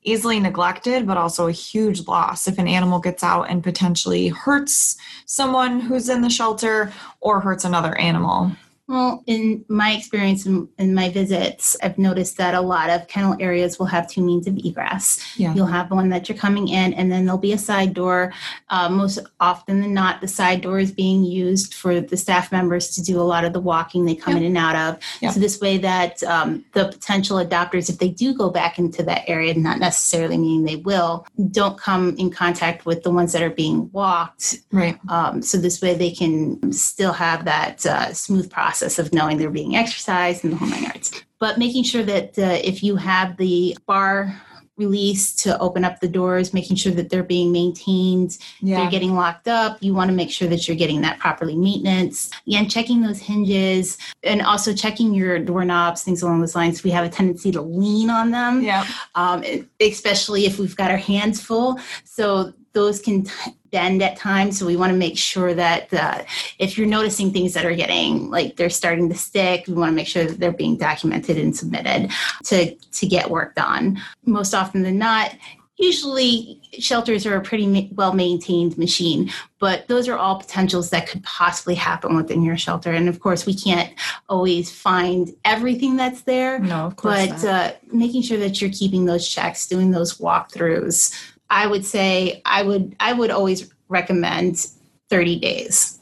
easily 0.03 0.41
neglected 0.41 1.07
but 1.07 1.15
also 1.15 1.47
a 1.47 1.53
huge 1.53 2.05
loss 2.05 2.49
if 2.49 2.57
an 2.57 2.67
animal 2.67 2.99
gets 2.99 3.23
out 3.23 3.43
and 3.43 3.63
potentially 3.63 4.27
hurts 4.27 4.97
someone 5.25 5.79
who's 5.79 6.09
in 6.09 6.21
the 6.21 6.29
shelter 6.29 6.91
or 7.21 7.39
hurts 7.39 7.63
another 7.63 7.97
animal 7.97 8.51
Well, 8.89 9.23
in 9.27 9.63
my 9.67 9.91
experience 9.91 10.47
in, 10.47 10.67
in, 10.79 10.95
my 10.95 11.11
visits, 11.11 11.77
I've 11.83 11.99
noticed 11.99 12.37
that 12.37 12.55
a 12.55 12.61
lot 12.61 12.89
of 12.89 13.07
kennel 13.07 13.37
areas 13.39 13.77
will 13.77 13.85
have 13.85 14.09
two 14.09 14.23
means 14.23 14.47
of 14.47 14.57
egress. 14.57 15.23
Yeah. 15.37 15.53
You'll 15.53 15.67
have 15.67 15.91
one 15.91 16.09
that 16.09 16.27
you're 16.27 16.37
coming 16.37 16.69
in, 16.69 16.95
and 16.95 17.11
then 17.11 17.23
there'll 17.25 17.37
be 17.37 17.53
a 17.53 17.57
side 17.59 17.93
door. 17.93 18.33
Uh, 18.69 18.89
most 18.89 19.19
often 19.39 19.81
than 19.81 19.93
not, 19.93 20.21
the 20.21 20.27
side 20.27 20.61
door 20.61 20.79
is 20.79 20.91
being 20.91 21.23
used 21.23 21.75
for 21.75 22.01
the 22.01 22.17
staff 22.17 22.51
members 22.51 22.89
to 22.95 23.03
do 23.03 23.21
a 23.21 23.21
lot 23.21 23.45
of 23.45 23.53
the 23.53 23.59
walking 23.59 24.05
they 24.05 24.15
come 24.15 24.33
yep. 24.33 24.41
in 24.41 24.47
and 24.47 24.57
out 24.57 24.75
of. 24.75 24.99
Yep. 25.21 25.33
So 25.35 25.39
this 25.39 25.61
way 25.61 25.77
that 25.77 26.23
um, 26.23 26.65
the 26.73 26.87
potential 26.87 27.37
adopters, 27.37 27.91
if 27.91 27.99
they 27.99 28.09
do 28.09 28.33
go 28.33 28.49
back 28.49 28.79
into 28.79 29.03
that 29.03 29.21
area, 29.29 29.53
not 29.53 29.77
necessarily 29.77 30.35
meaning 30.35 30.63
they 30.63 30.77
will, 30.77 31.27
don't 31.51 31.77
come 31.77 32.15
in 32.17 32.31
contact 32.31 32.87
with 32.87 33.03
the 33.03 33.11
ones 33.11 33.33
that 33.33 33.43
are 33.43 33.51
being 33.51 33.91
walked. 33.91 34.61
Right. 34.71 34.97
Um, 35.09 35.43
so 35.43 35.59
this 35.59 35.79
way 35.79 35.93
they 35.93 36.09
can 36.09 36.73
still 36.73 37.13
have 37.13 37.45
that 37.45 37.85
uh, 37.85 38.15
smooth 38.15 38.49
process 38.49 38.78
process 38.79 38.99
of 38.99 39.13
knowing 39.13 39.37
they're 39.37 39.49
being 39.49 39.75
exercised 39.75 40.43
in 40.45 40.51
the 40.51 40.55
whole 40.55 40.69
nine 40.69 40.83
yards. 40.83 41.11
But 41.39 41.57
making 41.57 41.83
sure 41.83 42.03
that 42.03 42.37
uh, 42.39 42.59
if 42.63 42.81
you 42.81 42.95
have 42.95 43.35
the 43.37 43.77
bar 43.85 44.41
release 44.77 45.35
to 45.35 45.59
open 45.59 45.83
up 45.83 45.99
the 45.99 46.07
doors, 46.07 46.53
making 46.53 46.77
sure 46.77 46.93
that 46.93 47.09
they're 47.09 47.21
being 47.21 47.51
maintained, 47.51 48.37
yeah. 48.61 48.79
they're 48.79 48.89
getting 48.89 49.13
locked 49.13 49.49
up. 49.49 49.77
You 49.81 49.93
want 49.93 50.09
to 50.09 50.15
make 50.15 50.31
sure 50.31 50.47
that 50.47 50.65
you're 50.65 50.77
getting 50.77 51.01
that 51.01 51.19
properly 51.19 51.57
maintenance. 51.57 52.29
Again, 52.47 52.69
checking 52.69 53.01
those 53.01 53.19
hinges 53.19 53.97
and 54.23 54.41
also 54.41 54.73
checking 54.73 55.13
your 55.13 55.37
doorknobs, 55.39 56.03
things 56.03 56.21
along 56.21 56.39
those 56.39 56.55
lines. 56.55 56.81
We 56.81 56.91
have 56.91 57.05
a 57.05 57.09
tendency 57.09 57.51
to 57.51 57.61
lean 57.61 58.09
on 58.09 58.31
them, 58.31 58.61
yeah. 58.61 58.87
Um, 59.15 59.43
especially 59.81 60.45
if 60.45 60.57
we've 60.57 60.77
got 60.77 60.91
our 60.91 60.97
hands 60.97 61.41
full. 61.41 61.77
So 62.05 62.53
those 62.73 63.01
can 63.01 63.25
bend 63.71 64.01
at 64.01 64.17
times. 64.17 64.59
So 64.59 64.65
we 64.65 64.75
want 64.75 64.91
to 64.91 64.97
make 64.97 65.17
sure 65.17 65.53
that 65.53 65.93
uh, 65.93 66.23
if 66.57 66.77
you're 66.77 66.87
noticing 66.87 67.31
things 67.31 67.53
that 67.53 67.65
are 67.65 67.75
getting 67.75 68.29
like 68.29 68.55
they're 68.55 68.69
starting 68.69 69.09
to 69.09 69.15
stick 69.15 69.65
we 69.67 69.73
want 69.73 69.91
to 69.91 69.95
make 69.95 70.07
sure 70.07 70.25
that 70.25 70.39
they're 70.39 70.51
being 70.51 70.77
documented 70.77 71.37
and 71.37 71.55
submitted 71.55 72.11
to 72.45 72.75
to 72.75 73.07
get 73.07 73.29
work 73.29 73.55
done. 73.55 74.01
Most 74.25 74.53
often 74.53 74.83
than 74.83 74.97
not 74.97 75.35
usually 75.77 76.61
shelters 76.77 77.25
are 77.25 77.37
a 77.37 77.41
pretty 77.41 77.89
well 77.93 78.13
maintained 78.13 78.77
machine 78.77 79.31
but 79.59 79.87
those 79.87 80.07
are 80.07 80.17
all 80.17 80.37
potentials 80.39 80.89
that 80.89 81.07
could 81.07 81.23
possibly 81.23 81.75
happen 81.75 82.15
within 82.15 82.41
your 82.41 82.57
shelter. 82.57 82.91
And 82.91 83.07
of 83.07 83.19
course 83.19 83.45
we 83.45 83.53
can't 83.53 83.93
always 84.27 84.71
find 84.71 85.33
everything 85.45 85.95
that's 85.95 86.21
there 86.21 86.59
no 86.59 86.87
of 86.87 86.95
course 86.95 87.29
but 87.29 87.45
uh, 87.45 87.73
making 87.93 88.23
sure 88.23 88.39
that 88.39 88.59
you're 88.59 88.71
keeping 88.71 89.05
those 89.05 89.27
checks 89.27 89.67
doing 89.67 89.91
those 89.91 90.17
walkthroughs 90.17 91.13
I 91.49 91.67
would 91.67 91.85
say 91.85 92.41
I 92.45 92.63
would 92.63 92.95
I 92.99 93.13
would 93.13 93.31
always 93.31 93.71
recommend 93.87 94.67
30 95.09 95.39
days. 95.39 95.99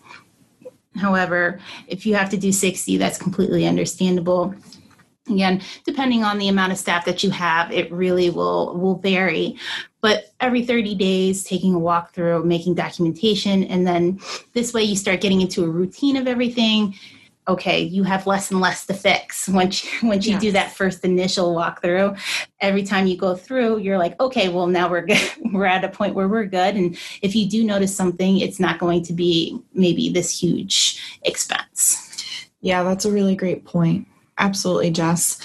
However, 0.96 1.60
if 1.88 2.06
you 2.06 2.16
have 2.16 2.30
to 2.32 2.38
do 2.38 2.52
60, 2.52 2.98
that's 2.98 3.18
completely 3.18 3.66
understandable. 3.66 4.54
Again, 5.30 5.62
depending 5.86 6.24
on 6.24 6.38
the 6.38 6.48
amount 6.48 6.72
of 6.72 6.78
staff 6.78 7.06
that 7.06 7.24
you 7.24 7.30
have, 7.32 7.72
it 7.72 7.92
really 7.92 8.30
will 8.30 8.78
will 8.78 8.96
vary. 8.96 9.58
But 10.02 10.34
every 10.40 10.66
30 10.66 10.96
days, 10.96 11.44
taking 11.44 11.76
a 11.76 11.80
walkthrough, 11.80 12.46
making 12.46 12.76
documentation, 12.76 13.64
and 13.66 13.86
then 13.86 14.20
this 14.54 14.74
way 14.74 14.84
you 14.84 14.96
start 14.96 15.22
getting 15.22 15.42
into 15.42 15.64
a 15.64 15.70
routine 15.70 16.18
of 16.18 16.28
everything 16.28 16.96
okay, 17.48 17.82
you 17.82 18.04
have 18.04 18.28
less 18.28 18.52
and 18.52 18.60
less 18.60 18.86
to 18.86 18.94
fix 18.94 19.48
once 19.50 19.84
you, 19.84 20.08
once 20.08 20.26
you 20.26 20.34
yes. 20.34 20.42
do 20.42 20.52
that 20.52 20.72
first 20.72 21.06
initial 21.06 21.56
walkthrough. 21.56 22.20
Every 22.60 22.84
time 22.84 23.08
you 23.08 23.18
go 23.18 23.36
through, 23.36 23.80
you're 23.80 23.98
like, 23.98 24.20
okay, 24.20 24.50
well 24.50 24.68
now 24.68 24.90
we're 24.90 25.06
good. 25.06 25.32
we're 25.54 25.66
at 25.66 25.84
a 25.84 25.90
point 25.90 26.16
where 26.16 26.28
we're 26.28 26.46
good. 26.46 26.76
And 26.76 26.98
if 27.22 27.36
you 27.36 27.48
do 27.48 27.64
notice 27.64 27.96
something, 27.96 28.40
it's 28.40 28.60
not 28.60 28.80
going 28.80 29.04
to 29.04 29.14
be 29.14 29.60
maybe 29.74 30.10
this 30.10 30.38
huge 30.38 31.20
expense. 31.24 32.04
Yeah, 32.62 32.84
that's 32.84 33.06
a 33.06 33.12
really 33.12 33.36
great 33.36 33.66
point. 33.66 34.08
Absolutely, 34.38 34.92
Jess. 34.92 35.40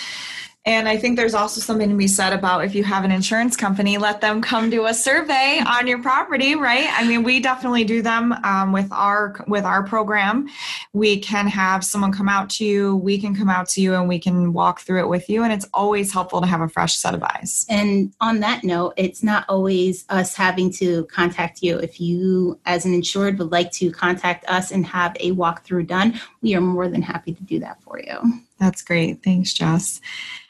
And 0.64 0.88
I 0.88 0.96
think 0.96 1.16
there's 1.16 1.34
also 1.34 1.60
something 1.60 1.88
to 1.88 1.96
be 1.96 2.06
said 2.06 2.32
about 2.32 2.64
if 2.64 2.72
you 2.72 2.84
have 2.84 3.04
an 3.04 3.10
insurance 3.10 3.56
company, 3.56 3.98
let 3.98 4.20
them 4.20 4.40
come 4.40 4.70
do 4.70 4.86
a 4.86 4.94
survey 4.94 5.60
on 5.66 5.88
your 5.88 6.00
property, 6.00 6.54
right? 6.54 6.88
I 6.92 7.04
mean, 7.04 7.24
we 7.24 7.40
definitely 7.40 7.82
do 7.82 8.00
them 8.00 8.32
um, 8.44 8.70
with 8.70 8.90
our 8.92 9.44
with 9.48 9.64
our 9.64 9.82
program. 9.82 10.48
We 10.92 11.18
can 11.18 11.48
have 11.48 11.84
someone 11.84 12.12
come 12.12 12.28
out 12.28 12.48
to 12.50 12.64
you, 12.64 12.94
we 12.94 13.18
can 13.18 13.34
come 13.34 13.48
out 13.48 13.68
to 13.70 13.80
you, 13.80 13.94
and 13.94 14.08
we 14.08 14.20
can 14.20 14.52
walk 14.52 14.82
through 14.82 15.00
it 15.00 15.08
with 15.08 15.28
you. 15.28 15.42
And 15.42 15.52
it's 15.52 15.66
always 15.74 16.12
helpful 16.12 16.40
to 16.40 16.46
have 16.46 16.60
a 16.60 16.68
fresh 16.68 16.94
set 16.94 17.14
of 17.14 17.24
eyes. 17.24 17.66
And 17.68 18.12
on 18.20 18.38
that 18.40 18.62
note, 18.62 18.94
it's 18.96 19.24
not 19.24 19.44
always 19.48 20.04
us 20.10 20.36
having 20.36 20.70
to 20.74 21.06
contact 21.06 21.62
you. 21.62 21.78
If 21.78 22.00
you, 22.00 22.60
as 22.66 22.86
an 22.86 22.94
insured, 22.94 23.40
would 23.40 23.50
like 23.50 23.72
to 23.72 23.90
contact 23.90 24.48
us 24.48 24.70
and 24.70 24.86
have 24.86 25.16
a 25.18 25.32
walkthrough 25.32 25.88
done, 25.88 26.20
we 26.40 26.54
are 26.54 26.60
more 26.60 26.88
than 26.88 27.02
happy 27.02 27.34
to 27.34 27.42
do 27.42 27.58
that 27.58 27.82
for 27.82 27.98
you. 27.98 28.42
That's 28.60 28.82
great. 28.82 29.24
Thanks, 29.24 29.52
Jess. 29.52 30.00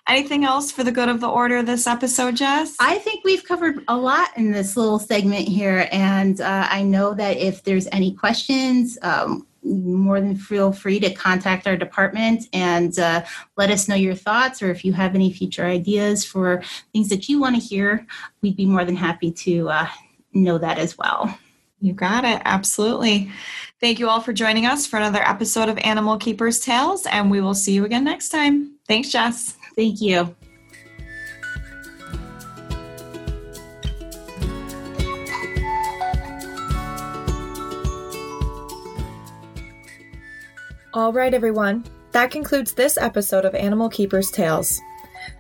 Anything 0.09 0.45
else 0.45 0.73
for 0.73 0.83
the 0.83 0.91
good 0.91 1.09
of 1.09 1.21
the 1.21 1.29
order 1.29 1.63
this 1.63 1.87
episode, 1.87 2.37
Jess? 2.37 2.75
I 2.81 2.99
think 2.99 3.25
we've 3.25 3.45
covered 3.45 3.85
a 3.87 3.97
lot 3.97 4.37
in 4.37 4.51
this 4.51 4.77
little 4.77 4.99
segment 4.99 5.47
here. 5.47 5.89
And 5.93 6.41
uh, 6.41 6.67
I 6.69 6.83
know 6.83 7.15
that 7.15 7.37
if 7.37 7.63
there's 7.63 7.87
any 7.93 8.13
questions, 8.13 8.99
um, 9.03 9.47
more 9.65 10.21
than 10.21 10.37
feel 10.37 10.73
free 10.73 10.99
to 11.01 11.13
contact 11.15 11.67
our 11.67 11.77
department 11.77 12.45
and 12.53 12.99
uh, 12.99 13.23
let 13.57 13.71
us 13.71 13.89
know 13.89 13.95
your 13.95 14.15
thoughts 14.15 14.61
or 14.61 14.71
if 14.71 14.85
you 14.85 14.93
have 14.93 15.15
any 15.15 15.33
future 15.33 15.65
ideas 15.65 16.25
for 16.25 16.63
things 16.93 17.09
that 17.09 17.29
you 17.29 17.41
want 17.41 17.55
to 17.55 17.61
hear 17.61 18.07
we'd 18.41 18.57
be 18.57 18.67
more 18.67 18.85
than 18.85 18.97
happy 18.97 19.31
to 19.31 19.69
uh, 19.69 19.87
know 20.33 20.59
that 20.59 20.79
as 20.79 20.99
well 20.99 21.39
you 21.81 21.93
got 21.93 22.25
it 22.25 22.43
absolutely 22.45 23.31
thank 23.81 23.99
you 23.99 24.09
all 24.09 24.21
for 24.21 24.33
joining 24.33 24.67
us 24.67 24.87
for 24.87 24.97
another 24.97 25.23
episode 25.23 25.69
of 25.69 25.79
animal 25.79 26.17
keepers 26.17 26.59
tales 26.59 27.07
and 27.07 27.31
we 27.31 27.41
will 27.41 27.55
see 27.55 27.73
you 27.73 27.85
again 27.85 28.05
next 28.05 28.31
time 28.31 28.75
thanks 28.89 29.11
jess 29.11 29.57
Thank 29.77 30.01
you. 30.01 30.35
All 40.95 41.13
right, 41.13 41.33
everyone. 41.33 41.85
That 42.13 42.31
concludes 42.31 42.75
this 42.75 42.99
episode 42.99 43.47
of 43.47 43.55
Animal 43.55 43.89
Keepers 43.89 44.31
Tales. 44.31 44.79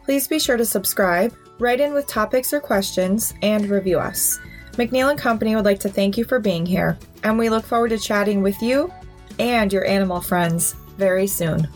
Please 0.04 0.26
be 0.26 0.38
sure 0.38 0.56
to 0.56 0.64
subscribe, 0.64 1.34
write 1.58 1.80
in 1.80 1.92
with 1.92 2.06
topics 2.06 2.54
or 2.54 2.60
questions, 2.60 3.34
and 3.42 3.68
review 3.68 3.98
us. 3.98 4.38
McNeil 4.72 5.10
and 5.10 5.18
Company 5.18 5.54
would 5.54 5.66
like 5.66 5.80
to 5.80 5.90
thank 5.90 6.16
you 6.16 6.24
for 6.24 6.40
being 6.40 6.64
here, 6.64 6.98
and 7.22 7.36
we 7.36 7.50
look 7.50 7.66
forward 7.66 7.90
to 7.90 7.98
chatting 7.98 8.42
with 8.42 8.62
you 8.62 8.90
and 9.38 9.70
your 9.70 9.84
animal 9.84 10.22
friends 10.22 10.74
very 10.96 11.26
soon. 11.26 11.68